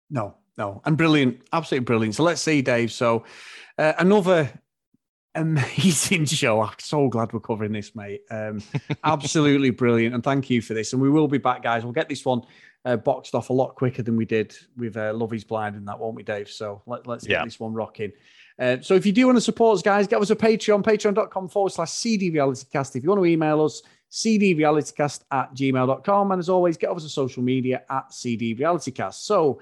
No, 0.09 0.35
no, 0.57 0.81
and 0.85 0.97
brilliant, 0.97 1.41
absolutely 1.53 1.85
brilliant. 1.85 2.15
So 2.15 2.23
let's 2.23 2.41
see, 2.41 2.61
Dave. 2.61 2.91
So 2.91 3.23
uh, 3.77 3.93
another 3.99 4.49
amazing 5.35 6.25
show. 6.25 6.61
I'm 6.61 6.73
so 6.79 7.07
glad 7.09 7.33
we're 7.33 7.39
covering 7.39 7.71
this, 7.71 7.95
mate. 7.95 8.21
Um, 8.29 8.61
absolutely 9.03 9.69
brilliant, 9.69 10.13
and 10.15 10.23
thank 10.23 10.49
you 10.49 10.61
for 10.61 10.73
this. 10.73 10.93
And 10.93 11.01
we 11.01 11.09
will 11.09 11.27
be 11.27 11.37
back, 11.37 11.63
guys. 11.63 11.83
We'll 11.83 11.93
get 11.93 12.09
this 12.09 12.25
one 12.25 12.41
uh, 12.85 12.97
boxed 12.97 13.35
off 13.35 13.49
a 13.49 13.53
lot 13.53 13.75
quicker 13.75 14.03
than 14.03 14.15
we 14.15 14.25
did 14.25 14.55
with 14.77 14.97
uh, 14.97 15.13
Love 15.13 15.33
Is 15.33 15.43
Blind 15.43 15.75
and 15.75 15.87
that, 15.87 15.99
won't 15.99 16.15
we, 16.15 16.23
Dave? 16.23 16.49
So 16.49 16.81
let, 16.85 17.07
let's 17.07 17.25
get 17.25 17.33
Yeah. 17.39 17.45
this 17.45 17.59
one 17.59 17.73
rocking. 17.73 18.11
Uh, 18.59 18.77
so 18.81 18.93
if 18.95 19.05
you 19.05 19.11
do 19.11 19.25
want 19.25 19.37
to 19.37 19.41
support 19.41 19.77
us, 19.77 19.81
guys, 19.81 20.07
get 20.07 20.21
us 20.21 20.29
a 20.29 20.35
Patreon, 20.35 20.83
patreon.com 20.83 21.47
forward 21.47 21.71
slash 21.71 21.91
CD 21.91 22.31
Realitycast. 22.31 22.95
If 22.95 23.03
you 23.03 23.09
want 23.09 23.21
to 23.21 23.25
email 23.25 23.63
us, 23.63 23.81
cdrealitycast 24.11 25.21
at 25.31 25.53
gmail.com. 25.53 26.31
And 26.31 26.39
as 26.39 26.49
always, 26.49 26.77
get 26.77 26.89
over 26.89 26.99
to 26.99 27.09
social 27.09 27.41
media 27.41 27.83
at 27.89 28.13
CD 28.13 28.55
Realitycast. 28.55 29.15
So 29.15 29.59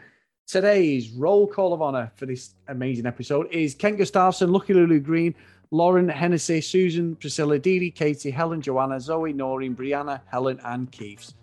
today's 0.47 1.11
roll 1.11 1.47
call 1.47 1.73
of 1.73 1.81
honor 1.81 2.11
for 2.15 2.25
this 2.25 2.55
amazing 2.67 3.05
episode 3.05 3.47
is 3.51 3.75
Kent 3.75 3.99
Gustafson, 3.99 4.51
Lucky 4.51 4.73
Lulu 4.73 4.99
Green, 4.99 5.35
Lauren 5.71 6.09
Hennessy, 6.09 6.61
Susan, 6.61 7.15
Priscilla, 7.15 7.59
Dee 7.59 7.79
Dee, 7.79 7.91
Katie, 7.91 8.31
Helen, 8.31 8.59
Joanna, 8.59 8.99
Zoe, 8.99 9.33
Noreen, 9.33 9.75
Brianna, 9.75 10.19
Helen, 10.25 10.59
and 10.65 10.91
Keeves. 10.91 11.35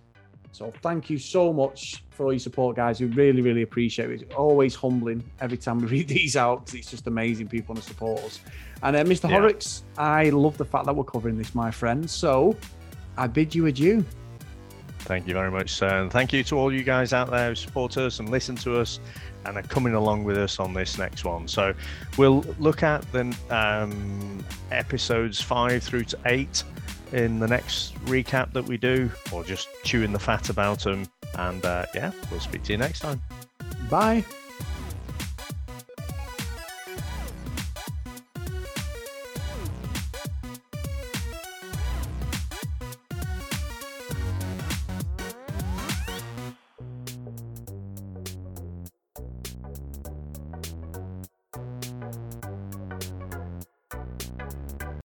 So 0.51 0.73
thank 0.83 1.11
you 1.11 1.19
so 1.19 1.53
much 1.53 2.03
for 2.11 2.25
all 2.25 2.33
your 2.33 2.41
support, 2.41 2.77
guys. 2.77 2.99
We 2.99 3.09
really, 3.09 3.43
really 3.43 3.61
appreciate 3.63 4.11
it. 4.11 4.23
It's 4.23 4.35
always 4.35 4.75
humbling 4.75 5.23
every 5.41 5.59
time 5.59 5.79
we 5.79 5.87
read 5.99 6.09
these 6.09 6.35
out 6.35 6.65
because 6.65 6.81
it's 6.81 6.91
just 6.91 7.07
amazing 7.07 7.47
people 7.47 7.75
want 7.75 7.85
to 7.85 7.89
support 7.89 8.21
us. 8.25 8.41
And 8.83 8.97
uh, 8.97 9.05
Mr. 9.05 9.29
Yeah. 9.29 9.37
Horrocks, 9.37 9.85
I 9.97 10.31
love 10.31 10.57
the 10.57 10.65
fact 10.65 10.87
that 10.87 10.97
we're 10.97 11.05
covering 11.05 11.37
this, 11.37 11.55
my 11.55 11.71
friend. 11.71 12.11
So 12.11 12.57
I 13.17 13.27
bid 13.27 13.55
you 13.55 13.67
adieu. 13.67 14.05
Thank 15.01 15.29
you 15.29 15.35
very 15.35 15.51
much, 15.51 15.71
sir. 15.71 16.03
And 16.03 16.11
thank 16.11 16.33
you 16.33 16.43
to 16.45 16.59
all 16.59 16.73
you 16.73 16.83
guys 16.83 17.13
out 17.13 17.31
there 17.31 17.51
who 17.51 17.55
support 17.55 17.97
us 17.97 18.19
and 18.19 18.29
listen 18.29 18.57
to 18.57 18.79
us 18.79 18.99
and 19.45 19.57
are 19.57 19.63
coming 19.63 19.95
along 19.95 20.25
with 20.25 20.37
us 20.37 20.59
on 20.59 20.75
this 20.75 20.99
next 20.99 21.25
one. 21.25 21.47
So 21.47 21.73
we'll 22.19 22.45
look 22.59 22.83
at 22.83 23.03
the 23.13 23.37
um, 23.51 24.45
episodes 24.73 25.41
five 25.41 25.83
through 25.83 26.05
to 26.05 26.19
eight 26.27 26.65
in 27.13 27.39
the 27.39 27.47
next 27.47 27.95
recap 28.07 28.53
that 28.53 28.65
we 28.65 28.77
do, 28.77 29.11
or 29.33 29.45
just 29.45 29.69
chewing 29.85 30.13
the 30.13 30.19
fat 30.19 30.51
about 30.51 30.81
them. 30.81 31.09
And 31.35 31.65
uh, 31.65 31.87
yeah, 31.95 32.11
we'll 32.31 32.41
speak 32.41 32.65
to 32.65 32.73
you 32.73 32.79
next 32.79 33.01
time. 33.01 33.23
Bye. 33.89 34.25